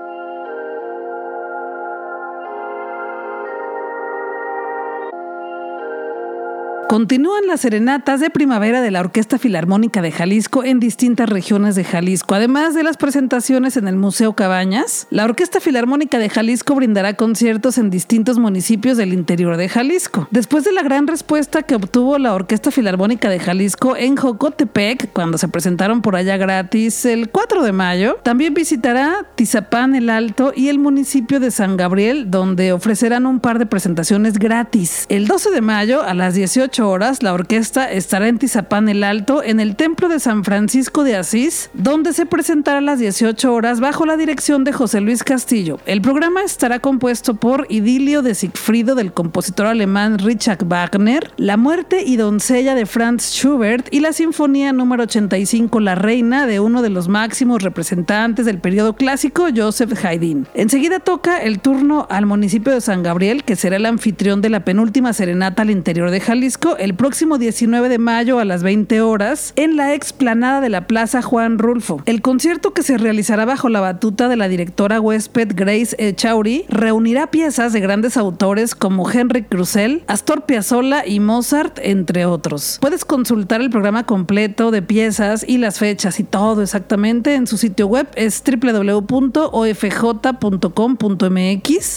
Continúan 6.92 7.46
las 7.46 7.62
serenatas 7.62 8.20
de 8.20 8.28
primavera 8.28 8.82
de 8.82 8.90
la 8.90 9.00
Orquesta 9.00 9.38
Filarmónica 9.38 10.02
de 10.02 10.12
Jalisco 10.12 10.62
en 10.62 10.78
distintas 10.78 11.26
regiones 11.26 11.74
de 11.74 11.84
Jalisco. 11.84 12.34
Además 12.34 12.74
de 12.74 12.82
las 12.82 12.98
presentaciones 12.98 13.78
en 13.78 13.88
el 13.88 13.96
Museo 13.96 14.34
Cabañas, 14.34 15.06
la 15.08 15.24
Orquesta 15.24 15.58
Filarmónica 15.58 16.18
de 16.18 16.28
Jalisco 16.28 16.74
brindará 16.74 17.14
conciertos 17.14 17.78
en 17.78 17.88
distintos 17.88 18.38
municipios 18.38 18.98
del 18.98 19.14
interior 19.14 19.56
de 19.56 19.70
Jalisco. 19.70 20.28
Después 20.30 20.64
de 20.64 20.72
la 20.72 20.82
gran 20.82 21.06
respuesta 21.06 21.62
que 21.62 21.76
obtuvo 21.76 22.18
la 22.18 22.34
Orquesta 22.34 22.70
Filarmónica 22.70 23.30
de 23.30 23.40
Jalisco 23.40 23.96
en 23.96 24.14
Jocotepec, 24.14 25.14
cuando 25.14 25.38
se 25.38 25.48
presentaron 25.48 26.02
por 26.02 26.14
allá 26.14 26.36
gratis 26.36 27.06
el 27.06 27.30
4 27.30 27.62
de 27.62 27.72
mayo, 27.72 28.18
también 28.22 28.52
visitará 28.52 29.24
Tizapán 29.34 29.94
el 29.94 30.10
Alto 30.10 30.52
y 30.54 30.68
el 30.68 30.78
municipio 30.78 31.40
de 31.40 31.52
San 31.52 31.78
Gabriel, 31.78 32.30
donde 32.30 32.74
ofrecerán 32.74 33.24
un 33.24 33.40
par 33.40 33.58
de 33.58 33.64
presentaciones 33.64 34.38
gratis. 34.38 35.06
El 35.08 35.26
12 35.26 35.52
de 35.52 35.62
mayo 35.62 36.02
a 36.02 36.12
las 36.12 36.34
18 36.34 36.81
horas, 36.88 37.22
la 37.22 37.32
orquesta 37.32 37.90
estará 37.90 38.28
en 38.28 38.38
Tizapán 38.38 38.88
el 38.88 39.04
Alto, 39.04 39.42
en 39.42 39.60
el 39.60 39.76
Templo 39.76 40.08
de 40.08 40.20
San 40.20 40.44
Francisco 40.44 41.04
de 41.04 41.16
Asís, 41.16 41.70
donde 41.74 42.12
se 42.12 42.26
presentará 42.26 42.78
a 42.78 42.82
las 42.82 42.98
18 42.98 43.52
horas 43.52 43.80
bajo 43.80 44.06
la 44.06 44.16
dirección 44.16 44.64
de 44.64 44.72
José 44.72 45.00
Luis 45.00 45.22
Castillo. 45.22 45.78
El 45.86 46.02
programa 46.02 46.42
estará 46.42 46.78
compuesto 46.80 47.34
por 47.34 47.66
Idilio 47.68 48.22
de 48.22 48.34
Siegfriedo 48.34 48.94
del 48.94 49.12
compositor 49.12 49.66
alemán 49.66 50.18
Richard 50.18 50.64
Wagner, 50.64 51.32
La 51.36 51.56
muerte 51.56 52.02
y 52.04 52.16
doncella 52.16 52.74
de 52.74 52.86
Franz 52.86 53.32
Schubert 53.32 53.88
y 53.90 54.00
la 54.00 54.12
Sinfonía 54.12 54.72
número 54.72 55.04
85 55.04 55.80
La 55.80 55.94
Reina 55.94 56.46
de 56.46 56.60
uno 56.60 56.82
de 56.82 56.90
los 56.90 57.08
máximos 57.08 57.62
representantes 57.62 58.46
del 58.46 58.58
periodo 58.58 58.94
clásico, 58.94 59.46
Joseph 59.54 60.04
Haydn. 60.04 60.46
Enseguida 60.54 61.00
toca 61.00 61.38
el 61.38 61.60
turno 61.60 62.06
al 62.10 62.26
municipio 62.26 62.72
de 62.72 62.80
San 62.80 63.02
Gabriel, 63.02 63.44
que 63.44 63.56
será 63.56 63.76
el 63.76 63.86
anfitrión 63.86 64.40
de 64.40 64.50
la 64.50 64.64
penúltima 64.64 65.12
serenata 65.12 65.62
al 65.62 65.70
interior 65.70 66.10
de 66.10 66.20
Jalisco 66.20 66.71
el 66.78 66.94
próximo 66.94 67.38
19 67.38 67.88
de 67.88 67.98
mayo 67.98 68.38
a 68.38 68.44
las 68.44 68.62
20 68.62 69.00
horas 69.00 69.52
en 69.56 69.76
la 69.76 69.94
explanada 69.94 70.60
de 70.60 70.68
la 70.68 70.86
Plaza 70.86 71.22
Juan 71.22 71.58
Rulfo. 71.58 72.02
El 72.06 72.22
concierto 72.22 72.72
que 72.72 72.82
se 72.82 72.98
realizará 72.98 73.44
bajo 73.44 73.68
la 73.68 73.80
batuta 73.80 74.28
de 74.28 74.36
la 74.36 74.48
directora 74.48 75.00
huésped 75.00 75.52
Grace 75.54 75.94
Echauri 75.98 76.64
reunirá 76.68 77.28
piezas 77.30 77.72
de 77.72 77.80
grandes 77.80 78.16
autores 78.16 78.74
como 78.74 79.10
Henry 79.10 79.42
Cruzel, 79.44 80.04
Astor 80.06 80.46
Piazzolla 80.46 81.06
y 81.06 81.20
Mozart, 81.20 81.78
entre 81.82 82.24
otros. 82.26 82.78
Puedes 82.80 83.04
consultar 83.04 83.60
el 83.60 83.70
programa 83.70 84.06
completo 84.06 84.70
de 84.70 84.82
piezas 84.82 85.44
y 85.46 85.58
las 85.58 85.78
fechas 85.78 86.18
y 86.20 86.24
todo 86.24 86.62
exactamente 86.62 87.34
en 87.34 87.46
su 87.46 87.58
sitio 87.58 87.86
web 87.86 88.08
es 88.14 88.42
www.ofj.com.mx 88.42 89.50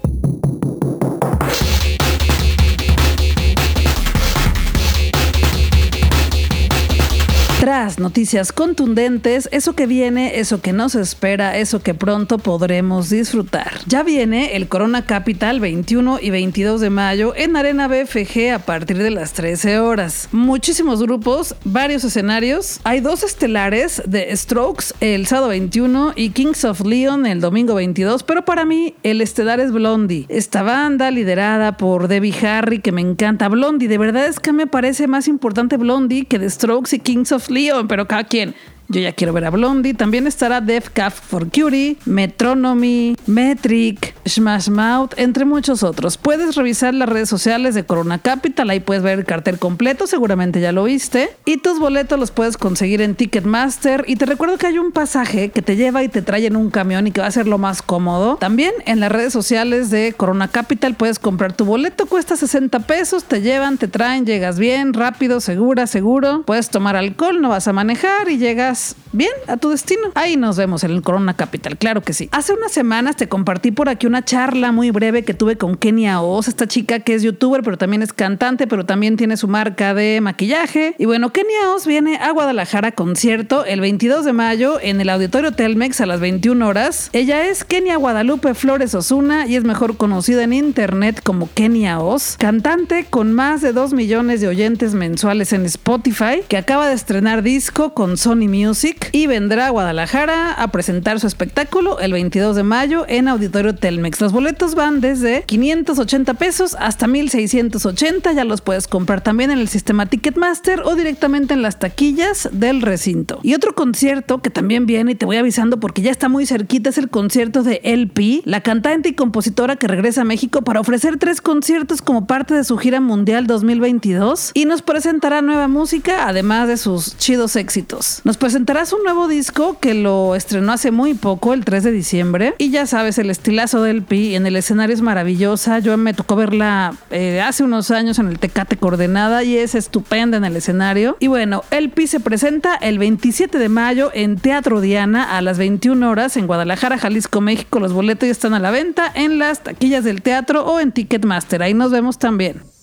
Tras 7.66 7.98
noticias 7.98 8.52
contundentes, 8.52 9.50
eso 9.52 9.74
que 9.74 9.88
viene, 9.88 10.38
eso 10.38 10.62
que 10.62 10.72
nos 10.72 10.94
espera, 10.94 11.58
eso 11.58 11.82
que 11.82 11.96
pronto 11.96 12.38
podremos 12.38 13.10
disfrutar. 13.10 13.80
Ya 13.88 14.04
viene 14.04 14.56
el 14.56 14.68
Corona 14.68 15.08
Capital 15.08 15.60
21 15.60 16.20
y 16.22 16.30
22 16.30 16.80
de 16.80 16.92
mayo 16.92 17.34
en 17.36 17.56
Arena 17.58 17.88
BFG 17.88 18.54
a 18.54 18.60
partir 18.60 19.00
de 19.00 19.10
las 19.10 19.34
13 19.34 19.80
horas. 19.80 20.30
Muchísimos 20.32 21.02
grupos, 21.02 21.56
varios 21.64 22.04
escenarios. 22.04 22.82
Hay 22.84 23.00
dos 23.00 23.24
estelares 23.24 24.04
de 24.06 24.38
Strokes 24.38 24.94
el 25.00 25.26
sábado 25.26 25.48
21 25.48 26.14
y 26.16 26.30
Kings 26.30 26.66
of 26.66 26.82
Leon 26.82 27.26
el 27.26 27.42
domingo 27.42 27.74
22, 27.74 28.22
pero 28.22 28.46
para 28.46 28.66
mí 28.66 28.94
el 29.02 29.22
estelar 29.22 29.60
es 29.60 29.72
Blondie. 29.72 30.28
Esta 30.30 30.62
banda 30.62 31.10
liderada 31.10 31.78
por 31.78 32.10
Debbie 32.10 32.46
Harry 32.46 32.78
que 32.78 32.92
me 32.92 33.02
encanta. 33.02 33.50
Blondie, 33.50 33.88
de 33.88 33.98
verdad 33.98 34.28
es 34.28 34.40
que 34.40 34.54
me 34.54 34.68
parece 34.68 35.08
más 35.08 35.28
importante 35.28 35.78
Blondie 35.78 36.26
que 36.26 36.38
The 36.38 36.52
Strokes 36.52 36.96
y 36.96 37.00
Kings 37.00 37.32
of 37.32 37.50
Leon, 37.50 37.55
pero 37.88 38.08
cada 38.08 38.24
quien. 38.24 38.54
Yo 38.88 39.02
ya 39.02 39.14
quiero 39.14 39.34
ver 39.34 39.46
a 39.46 39.50
Blondie. 39.50 39.94
También 39.94 40.28
estará 40.28 40.62
Def 40.62 40.90
Caf 40.90 41.20
for 41.20 41.46
Cutie, 41.50 41.98
Metronomy, 42.06 43.18
Metric, 43.26 44.16
Smash 44.28 44.70
Mouth, 44.70 45.14
entre 45.18 45.46
muchos 45.46 45.82
otros. 45.82 46.18
Puedes 46.18 46.56
revisar 46.56 46.94
las 46.94 47.10
redes 47.10 47.28
sociales 47.28 47.74
de 47.74 47.86
Corona 47.86 48.20
Capital. 48.20 48.70
Ahí 48.70 48.80
puedes 48.80 49.04
ver 49.04 49.20
el 49.20 49.26
cartel 49.26 49.58
completo. 49.58 50.06
Seguramente 50.06 50.62
ya 50.62 50.72
lo 50.72 50.84
viste. 50.84 51.30
Y 51.46 51.58
tus 51.58 51.80
boletos 51.80 52.20
los 52.20 52.32
puedes 52.32 52.58
conseguir 52.58 53.02
en 53.02 53.16
Ticketmaster. 53.16 54.06
Y 54.08 54.18
te 54.18 54.26
recuerdo 54.26 54.58
que 54.58 54.68
hay 54.68 54.78
un 54.78 54.92
pasaje 54.92 55.50
que 55.50 55.62
te 55.62 55.76
lleva 55.76 56.04
y 56.04 56.10
te 56.10 56.22
trae 56.22 56.46
en 56.46 56.56
un 56.56 56.70
camión 56.70 57.08
y 57.08 57.12
que 57.12 57.22
va 57.22 57.28
a 57.28 57.32
ser 57.32 57.48
lo 57.48 57.58
más 57.58 57.82
cómodo. 57.82 58.38
También 58.38 58.74
en 58.86 59.00
las 59.00 59.12
redes 59.12 59.34
sociales 59.34 59.90
de 59.90 60.14
Corona 60.16 60.48
Capital 60.50 60.94
puedes 60.94 61.18
comprar 61.18 61.54
tu 61.54 61.66
boleto. 61.66 62.06
Cuesta 62.06 62.36
60 62.36 62.82
pesos. 62.82 63.24
Te 63.24 63.42
llevan, 63.42 63.78
te 63.78 63.88
traen, 63.88 64.26
llegas 64.26 64.60
bien, 64.60 64.94
rápido, 64.94 65.40
segura, 65.40 65.88
seguro. 65.88 66.44
Puedes 66.46 66.70
tomar 66.70 66.96
alcohol, 66.96 67.42
no 67.42 67.50
vas 67.50 67.68
a 67.68 67.74
manejar 67.74 68.30
y 68.30 68.38
llegas 68.38 68.75
bien 69.16 69.32
a 69.48 69.58
tu 69.58 69.70
destino. 69.70 70.12
Ahí 70.14 70.36
nos 70.36 70.58
vemos 70.58 70.84
en 70.84 70.92
el 70.92 71.02
Corona 71.02 71.36
Capital, 71.36 71.78
claro 71.78 72.02
que 72.02 72.14
sí. 72.14 72.28
Hace 72.32 72.54
unas 72.54 72.72
semanas 72.72 73.16
te 73.16 73.30
compartí 73.30 73.72
por 73.72 73.90
aquí 73.90 74.08
una 74.08 74.26
charla 74.26 74.72
muy 74.72 74.92
breve 74.92 75.24
que 75.24 75.34
tuve 75.34 75.58
con 75.58 75.78
Kenia 75.78 76.22
Oz, 76.22 76.48
esta 76.48 76.68
chica 76.68 77.00
que 77.00 77.14
es 77.14 77.24
youtuber, 77.24 77.64
pero 77.64 77.78
también 77.78 78.04
es 78.04 78.12
cantante, 78.12 78.68
pero 78.68 78.86
también 78.86 79.16
tiene 79.16 79.38
su 79.38 79.48
marca 79.48 79.94
de 79.94 80.20
maquillaje. 80.22 80.96
Y 80.98 81.06
bueno, 81.06 81.32
Kenia 81.32 81.72
Oz 81.74 81.88
viene 81.88 82.18
a 82.18 82.32
Guadalajara 82.32 82.92
concierto 82.92 83.66
el 83.66 83.80
22 83.80 84.26
de 84.26 84.34
mayo 84.34 84.80
en 84.82 85.00
el 85.00 85.10
Auditorio 85.10 85.54
Telmex 85.54 86.02
a 86.02 86.06
las 86.06 86.20
21 86.20 86.68
horas. 86.68 87.10
Ella 87.14 87.48
es 87.48 87.64
Kenia 87.64 87.96
Guadalupe 87.96 88.54
Flores 88.54 88.94
Osuna 88.96 89.48
y 89.48 89.56
es 89.56 89.64
mejor 89.64 89.98
conocida 89.98 90.44
en 90.44 90.54
internet 90.54 91.22
como 91.24 91.50
Kenia 91.54 92.00
Oz, 92.00 92.36
cantante 92.38 93.06
con 93.10 93.32
más 93.32 93.62
de 93.62 93.72
2 93.72 93.94
millones 93.94 94.42
de 94.42 94.50
oyentes 94.50 94.94
mensuales 94.94 95.54
en 95.54 95.66
Spotify, 95.66 96.42
que 96.48 96.58
acaba 96.58 96.88
de 96.90 96.96
estrenar 96.96 97.42
disco 97.42 97.94
con 97.94 98.18
Sony 98.18 98.48
Music 98.50 98.65
y 99.12 99.28
vendrá 99.28 99.68
a 99.68 99.70
Guadalajara 99.70 100.52
a 100.52 100.68
presentar 100.70 101.20
su 101.20 101.28
espectáculo 101.28 102.00
el 102.00 102.14
22 102.14 102.56
de 102.56 102.64
mayo 102.64 103.06
en 103.08 103.28
Auditorio 103.28 103.76
Telmex. 103.76 104.20
Los 104.20 104.32
boletos 104.34 104.74
van 104.74 105.02
desde 105.02 105.44
580 105.44 106.34
pesos 106.34 106.76
hasta 106.80 107.06
1680. 107.06 108.34
Ya 108.34 108.44
los 108.44 108.62
puedes 108.62 108.88
comprar 108.88 109.22
también 109.22 109.52
en 109.52 109.60
el 109.60 109.68
sistema 109.68 110.08
Ticketmaster 110.08 110.82
o 110.84 110.96
directamente 110.96 111.54
en 111.54 111.62
las 111.62 111.78
taquillas 111.78 112.50
del 112.54 112.82
recinto. 112.82 113.40
Y 113.44 113.54
otro 113.54 113.76
concierto 113.76 114.42
que 114.42 114.50
también 114.50 114.88
viene 114.88 115.12
y 115.12 115.16
te 115.16 115.28
voy 115.28 115.38
avisando 115.38 115.80
porque 115.80 116.02
ya 116.02 116.10
está 116.10 116.28
muy 116.28 116.48
cerquita 116.48 116.90
es 116.90 116.98
el 116.98 117.10
concierto 117.10 117.62
de 117.62 117.82
LP, 117.84 118.42
la 118.46 118.62
cantante 118.62 119.10
y 119.10 119.14
compositora 119.14 119.76
que 119.76 119.88
regresa 119.88 120.22
a 120.22 120.26
México 120.26 120.64
para 120.64 120.80
ofrecer 120.80 121.18
tres 121.18 121.40
conciertos 121.40 122.02
como 122.02 122.26
parte 122.26 122.56
de 122.56 122.64
su 122.64 122.78
gira 122.78 123.00
mundial 123.00 123.46
2022 123.46 124.52
y 124.56 124.66
nos 124.66 124.82
presentará 124.82 125.44
nueva 125.44 125.68
música 125.68 126.28
además 126.28 126.68
de 126.68 126.78
sus 126.78 127.16
chidos 127.18 127.56
éxitos. 127.56 128.22
Nos 128.24 128.38
presentarás 128.56 128.94
un 128.94 129.04
nuevo 129.04 129.28
disco 129.28 129.80
que 129.82 129.94
lo 129.94 130.34
estrenó 130.34 130.72
hace 130.72 130.90
muy 130.90 131.14
poco, 131.14 131.54
el 131.54 131.66
3 131.66 131.84
de 131.84 131.92
diciembre. 131.92 132.56
Y 132.58 132.70
ya 132.70 132.86
sabes, 132.86 133.18
el 133.18 133.30
estilazo 133.30 133.84
del 133.84 134.02
Pi 134.02 134.34
en 134.34 134.46
el 134.46 134.56
escenario 134.56 134.94
es 134.94 135.02
maravillosa. 135.02 135.80
Yo 135.80 135.98
me 135.98 136.14
tocó 136.14 136.38
verla 136.38 136.96
eh, 137.12 137.42
hace 137.42 137.66
unos 137.66 137.92
años 137.92 138.18
en 138.18 138.30
el 138.30 138.40
Tecate 138.40 138.78
Coordenada 138.78 139.44
y 139.44 139.58
es 139.58 139.76
estupenda 139.76 140.38
en 140.38 140.46
el 140.46 140.56
escenario. 140.56 141.18
Y 141.20 141.28
bueno, 141.28 141.66
el 141.70 141.90
Pi 141.90 142.08
se 142.08 142.22
presenta 142.22 142.76
el 142.76 142.98
27 142.98 143.60
de 143.60 143.68
mayo 143.68 144.10
en 144.14 144.38
Teatro 144.38 144.80
Diana 144.80 145.36
a 145.36 145.42
las 145.42 145.58
21 145.58 146.10
horas 146.10 146.38
en 146.38 146.48
Guadalajara, 146.48 146.98
Jalisco, 146.98 147.42
México. 147.42 147.82
Los 147.82 147.92
boletos 147.92 148.28
ya 148.28 148.32
están 148.32 148.54
a 148.54 148.60
la 148.60 148.72
venta 148.72 149.12
en 149.16 149.38
las 149.38 149.64
taquillas 149.64 150.06
del 150.06 150.22
teatro 150.22 150.66
o 150.66 150.80
en 150.80 150.94
Ticketmaster. 150.94 151.62
Ahí 151.62 151.74
nos 151.74 151.92
vemos 151.92 152.20
también. 152.20 152.75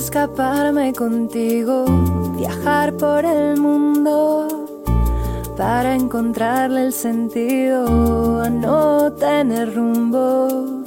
Escaparme 0.00 0.94
contigo, 0.94 1.84
viajar 2.38 2.96
por 2.96 3.22
el 3.26 3.60
mundo 3.60 4.48
para 5.58 5.94
encontrarle 5.94 6.86
el 6.86 6.92
sentido 6.94 8.40
a 8.40 8.48
no 8.48 9.12
tener 9.12 9.74
rumbo 9.74 10.82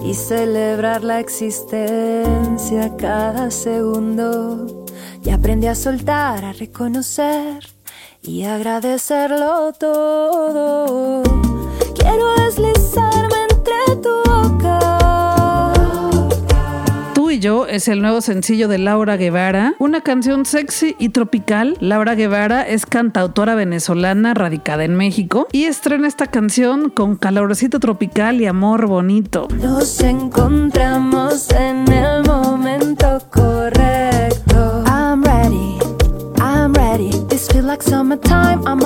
y 0.00 0.14
celebrar 0.14 1.02
la 1.02 1.18
existencia 1.18 2.96
cada 2.96 3.50
segundo. 3.50 4.86
Y 5.24 5.30
aprendí 5.30 5.66
a 5.66 5.74
soltar, 5.74 6.44
a 6.44 6.52
reconocer 6.52 7.66
y 8.22 8.44
agradecerlo 8.44 9.72
todo. 9.72 11.24
Quiero 11.96 12.34
deslizarme 12.36 13.27
Yo 17.40 17.66
es 17.66 17.86
el 17.86 18.02
nuevo 18.02 18.20
sencillo 18.20 18.66
de 18.66 18.78
Laura 18.78 19.16
Guevara, 19.16 19.74
una 19.78 20.00
canción 20.00 20.44
sexy 20.44 20.96
y 20.98 21.10
tropical. 21.10 21.76
Laura 21.78 22.16
Guevara 22.16 22.62
es 22.62 22.84
cantautora 22.84 23.54
venezolana 23.54 24.34
radicada 24.34 24.82
en 24.82 24.96
México 24.96 25.46
y 25.52 25.64
estrena 25.64 26.08
esta 26.08 26.26
canción 26.26 26.90
con 26.90 27.14
calorcito 27.14 27.78
tropical 27.78 28.40
y 28.40 28.46
amor 28.46 28.86
bonito. 28.86 29.46
Nos 29.62 30.00
encontramos 30.00 31.50
en 31.52 31.86
el 31.92 32.24
momento 32.24 33.20
correcto. 33.30 34.82
I'm 34.86 35.22
ready, 35.22 35.78
I'm 36.40 36.72
ready. 36.72 37.10
This 37.28 37.46
feel 37.48 37.64
like 37.64 37.82
summertime. 37.84 38.66
I'm 38.66 38.80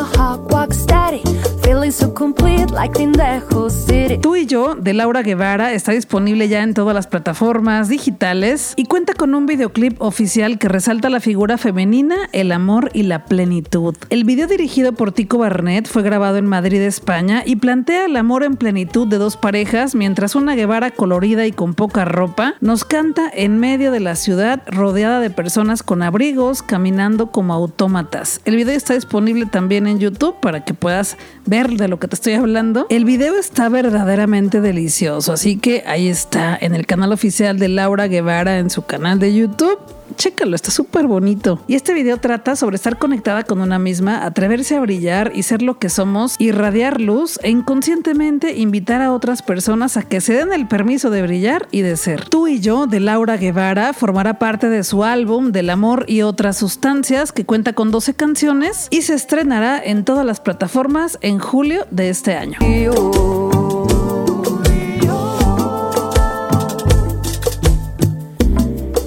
Tú 4.20 4.34
y 4.34 4.46
yo 4.46 4.74
de 4.74 4.92
Laura 4.92 5.22
Guevara 5.22 5.72
está 5.72 5.92
disponible 5.92 6.48
ya 6.48 6.64
en 6.64 6.74
todas 6.74 6.92
las 6.96 7.06
plataformas 7.06 7.88
digitales 7.88 8.74
y 8.74 8.86
cuenta 8.86 9.14
con 9.14 9.36
un 9.36 9.46
videoclip 9.46 10.02
oficial 10.02 10.58
que 10.58 10.66
resalta 10.66 11.08
la 11.08 11.20
figura 11.20 11.58
femenina, 11.58 12.16
el 12.32 12.50
amor 12.50 12.90
y 12.92 13.04
la 13.04 13.24
plenitud. 13.24 13.94
El 14.10 14.24
video 14.24 14.48
dirigido 14.48 14.94
por 14.94 15.12
Tico 15.12 15.38
Barnett 15.38 15.86
fue 15.86 16.02
grabado 16.02 16.38
en 16.38 16.46
Madrid, 16.46 16.82
España 16.82 17.44
y 17.46 17.54
plantea 17.54 18.06
el 18.06 18.16
amor 18.16 18.42
en 18.42 18.56
plenitud 18.56 19.06
de 19.06 19.18
dos 19.18 19.36
parejas 19.36 19.94
mientras 19.94 20.34
una 20.34 20.56
Guevara 20.56 20.90
colorida 20.90 21.46
y 21.46 21.52
con 21.52 21.74
poca 21.74 22.04
ropa 22.04 22.54
nos 22.60 22.84
canta 22.84 23.30
en 23.32 23.60
medio 23.60 23.92
de 23.92 24.00
la 24.00 24.16
ciudad 24.16 24.60
rodeada 24.66 25.20
de 25.20 25.30
personas 25.30 25.84
con 25.84 26.02
abrigos 26.02 26.62
caminando 26.62 27.30
como 27.30 27.54
autómatas. 27.54 28.40
El 28.44 28.56
video 28.56 28.76
está 28.76 28.94
disponible 28.94 29.46
también 29.46 29.86
en 29.86 30.00
YouTube 30.00 30.40
para 30.40 30.64
que 30.64 30.74
puedas 30.74 31.16
ver 31.46 31.70
de 31.70 31.86
lo 31.86 32.00
que 32.00 32.08
te 32.08 32.16
estoy 32.16 32.32
hablando. 32.32 32.71
El 32.88 33.04
video 33.04 33.37
está 33.37 33.68
verdaderamente 33.68 34.61
delicioso, 34.61 35.32
así 35.32 35.56
que 35.56 35.85
ahí 35.87 36.08
está 36.08 36.56
en 36.61 36.74
el 36.74 36.87
canal 36.87 37.12
oficial 37.12 37.58
de 37.58 37.68
Laura 37.68 38.08
Guevara 38.08 38.58
en 38.58 38.70
su 38.70 38.82
canal 38.82 39.18
de 39.18 39.35
YouTube. 39.35 39.78
Chécalo, 40.16 40.54
está 40.54 40.70
súper 40.70 41.06
bonito. 41.06 41.61
Y 41.66 41.74
este 41.74 41.94
video 41.94 42.18
trata 42.18 42.56
sobre 42.56 42.76
estar 42.76 42.98
conectada 42.98 43.44
con 43.44 43.61
una 43.61 43.78
misma, 43.78 44.24
atreverse 44.24 44.76
a 44.76 44.80
brillar 44.80 45.32
y 45.35 45.42
ser 45.42 45.62
lo 45.62 45.78
que 45.78 45.88
somos, 45.88 46.37
irradiar 46.38 47.00
luz 47.00 47.38
e 47.42 47.50
inconscientemente 47.50 48.56
invitar 48.56 49.00
a 49.00 49.12
otras 49.12 49.42
personas 49.42 49.96
a 49.96 50.02
que 50.02 50.20
se 50.20 50.35
den 50.35 50.52
el 50.52 50.68
permiso 50.68 51.11
de 51.11 51.22
brillar 51.22 51.66
y 51.70 51.80
de 51.80 51.96
ser. 51.96 52.28
Tú 52.28 52.46
y 52.46 52.61
yo, 52.61 52.87
de 52.87 53.00
Laura 53.00 53.37
Guevara, 53.37 53.92
formará 53.92 54.38
parte 54.38 54.68
de 54.68 54.85
su 54.85 55.04
álbum 55.04 55.52
Del 55.52 55.70
amor 55.70 56.04
y 56.08 56.22
otras 56.22 56.58
sustancias, 56.58 57.32
que 57.32 57.46
cuenta 57.46 57.72
con 57.72 57.90
12 57.90 58.14
canciones 58.14 58.88
y 58.90 59.02
se 59.02 59.14
estrenará 59.14 59.82
en 59.82 60.04
todas 60.04 60.26
las 60.26 60.40
plataformas 60.40 61.18
en 61.22 61.38
julio 61.38 61.87
de 61.90 62.11
este 62.11 62.35
año. 62.35 62.58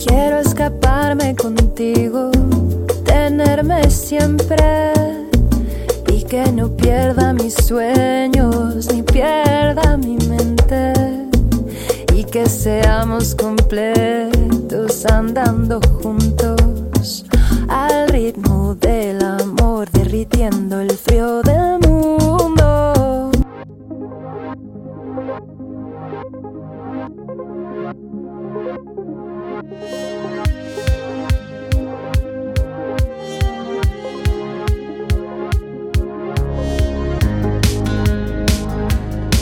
Quiero 0.06 0.40
escaparme 0.40 1.36
contigo, 1.36 2.32
tenerme 3.04 3.90
siempre 3.90 4.94
y 6.08 6.24
que 6.24 6.52
no 6.52 6.70
pierda 6.76 7.34
mis 7.34 7.54
sueños 7.54 8.88
ni 8.94 9.02
pierda 9.04 9.98
mi 9.98 10.18
mente 10.28 10.94
y 12.14 12.24
que 12.24 12.48
seamos 12.48 13.36
completos 13.36 15.06
andando 15.06 15.80
juntos 16.02 17.26
al 17.68 18.08
ritmo 18.10 18.76
del 18.76 19.24
amor 19.24 19.90
derritiendo 19.92 20.80
el 20.80 20.92
frío 20.92 21.42
del 21.42 21.75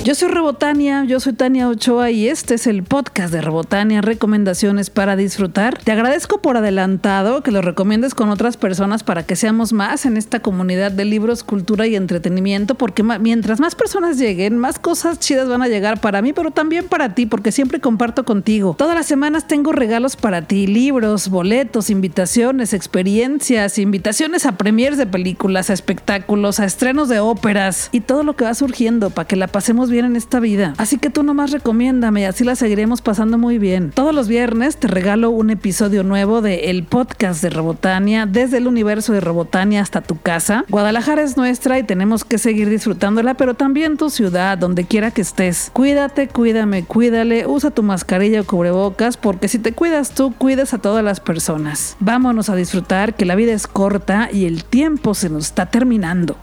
Yo 0.04 0.16
soy 0.16 0.28
Rebotania, 0.28 1.06
yo 1.06 1.22
soy 1.22 1.32
Tania 1.32 1.70
Ochoa 1.70 2.12
y 2.12 2.28
este 2.28 2.56
es 2.56 2.68
el 2.68 2.84
podcast 2.84 3.32
de 3.32 3.40
Rebotania, 3.40 4.02
recomendaciones 4.02 4.90
para 4.90 5.16
disfrutar. 5.16 5.78
Te 5.78 5.94
agradezco 5.94 6.42
por 6.42 6.58
adelantado 6.58 7.42
que 7.42 7.52
lo 7.52 7.62
recomiendes 7.62 8.14
con 8.14 8.28
otras 8.28 8.58
personas 8.58 9.02
para 9.02 9.24
que 9.24 9.38
seamos 9.38 9.72
más 9.72 10.06
en 10.06 10.18
esta 10.18 10.42
comunidad 10.42 10.92
de 10.92 11.06
libros, 11.06 11.46
cultura 11.46 11.88
y 11.88 11.96
entretenimiento, 11.96 12.76
porque 12.76 13.02
mientras 13.02 13.62
más 13.62 13.76
personas 13.76 14.18
lleguen, 14.18 14.58
más 14.58 14.78
cosas 14.78 15.20
chidas 15.20 15.48
van 15.48 15.62
a 15.62 15.70
llegar 15.70 16.02
para 16.02 16.22
mí, 16.22 16.34
pero 16.34 16.52
también 16.52 16.90
para 16.90 17.16
ti, 17.16 17.26
porque 17.26 17.54
siempre 17.54 17.80
comparto 17.80 18.26
contigo. 18.26 18.76
Todas 18.78 18.96
las 18.96 19.06
semanas 19.06 19.48
tengo 19.48 19.72
regalos 19.72 20.18
para 20.18 20.42
ti, 20.42 20.68
libros, 20.68 21.30
boletos, 21.30 21.90
invitaciones, 21.90 22.74
experiencias, 22.74 23.80
invitaciones 23.80 24.46
a 24.46 24.58
premiers 24.58 24.98
de 24.98 25.06
películas, 25.08 25.70
a 25.70 25.74
espectáculos, 25.74 26.60
a 26.60 26.66
estrenos 26.66 27.08
de 27.08 27.22
óperas 27.22 27.88
y 27.94 28.02
todo 28.02 28.24
lo 28.24 28.36
que 28.36 28.44
va 28.44 28.54
surgiendo 28.54 29.10
para 29.10 29.30
que 29.30 29.38
la 29.38 29.48
pasemos 29.48 29.93
en 30.00 30.16
esta 30.16 30.40
vida. 30.40 30.74
Así 30.78 30.98
que 30.98 31.10
tú 31.10 31.24
nomás 31.24 31.52
recomiéndame 31.52 32.22
y 32.22 32.24
así 32.26 32.44
la 32.44 32.56
seguiremos 32.56 33.02
pasando 33.02 33.38
muy 33.38 33.60
bien. 33.60 33.92
Todos 33.94 34.14
los 34.14 34.28
viernes 34.28 34.78
te 34.78 34.88
regalo 34.88 35.30
un 35.30 35.52
episodio 35.52 36.04
nuevo 36.04 36.42
de 36.42 36.72
el 36.72 36.84
podcast 36.84 37.42
de 37.42 37.50
Robotania, 37.50 38.26
desde 38.26 38.58
el 38.58 38.68
universo 38.68 39.14
de 39.14 39.22
Robotania 39.22 39.82
hasta 39.82 40.02
tu 40.02 40.20
casa. 40.20 40.66
Guadalajara 40.70 41.22
es 41.22 41.38
nuestra 41.38 41.78
y 41.80 41.84
tenemos 41.84 42.24
que 42.26 42.38
seguir 42.38 42.70
disfrutándola, 42.70 43.36
pero 43.36 43.54
también 43.54 43.98
tu 43.98 44.10
ciudad, 44.10 44.58
donde 44.58 44.86
quiera 44.86 45.12
que 45.12 45.22
estés. 45.22 45.70
Cuídate, 45.74 46.28
cuídame, 46.28 46.84
cuídale, 46.84 47.46
usa 47.48 47.72
tu 47.72 47.84
mascarilla 47.84 48.42
o 48.42 48.46
cubrebocas, 48.46 49.18
porque 49.18 49.48
si 49.48 49.60
te 49.60 49.74
cuidas 49.74 50.12
tú, 50.12 50.34
cuidas 50.38 50.74
a 50.74 50.80
todas 50.80 51.04
las 51.04 51.20
personas. 51.20 51.96
Vámonos 52.00 52.50
a 52.50 52.56
disfrutar 52.56 53.16
que 53.16 53.26
la 53.26 53.36
vida 53.36 53.54
es 53.54 53.68
corta 53.68 54.30
y 54.32 54.46
el 54.46 54.64
tiempo 54.64 55.14
se 55.14 55.30
nos 55.30 55.46
está 55.46 55.68
terminando. 55.68 56.38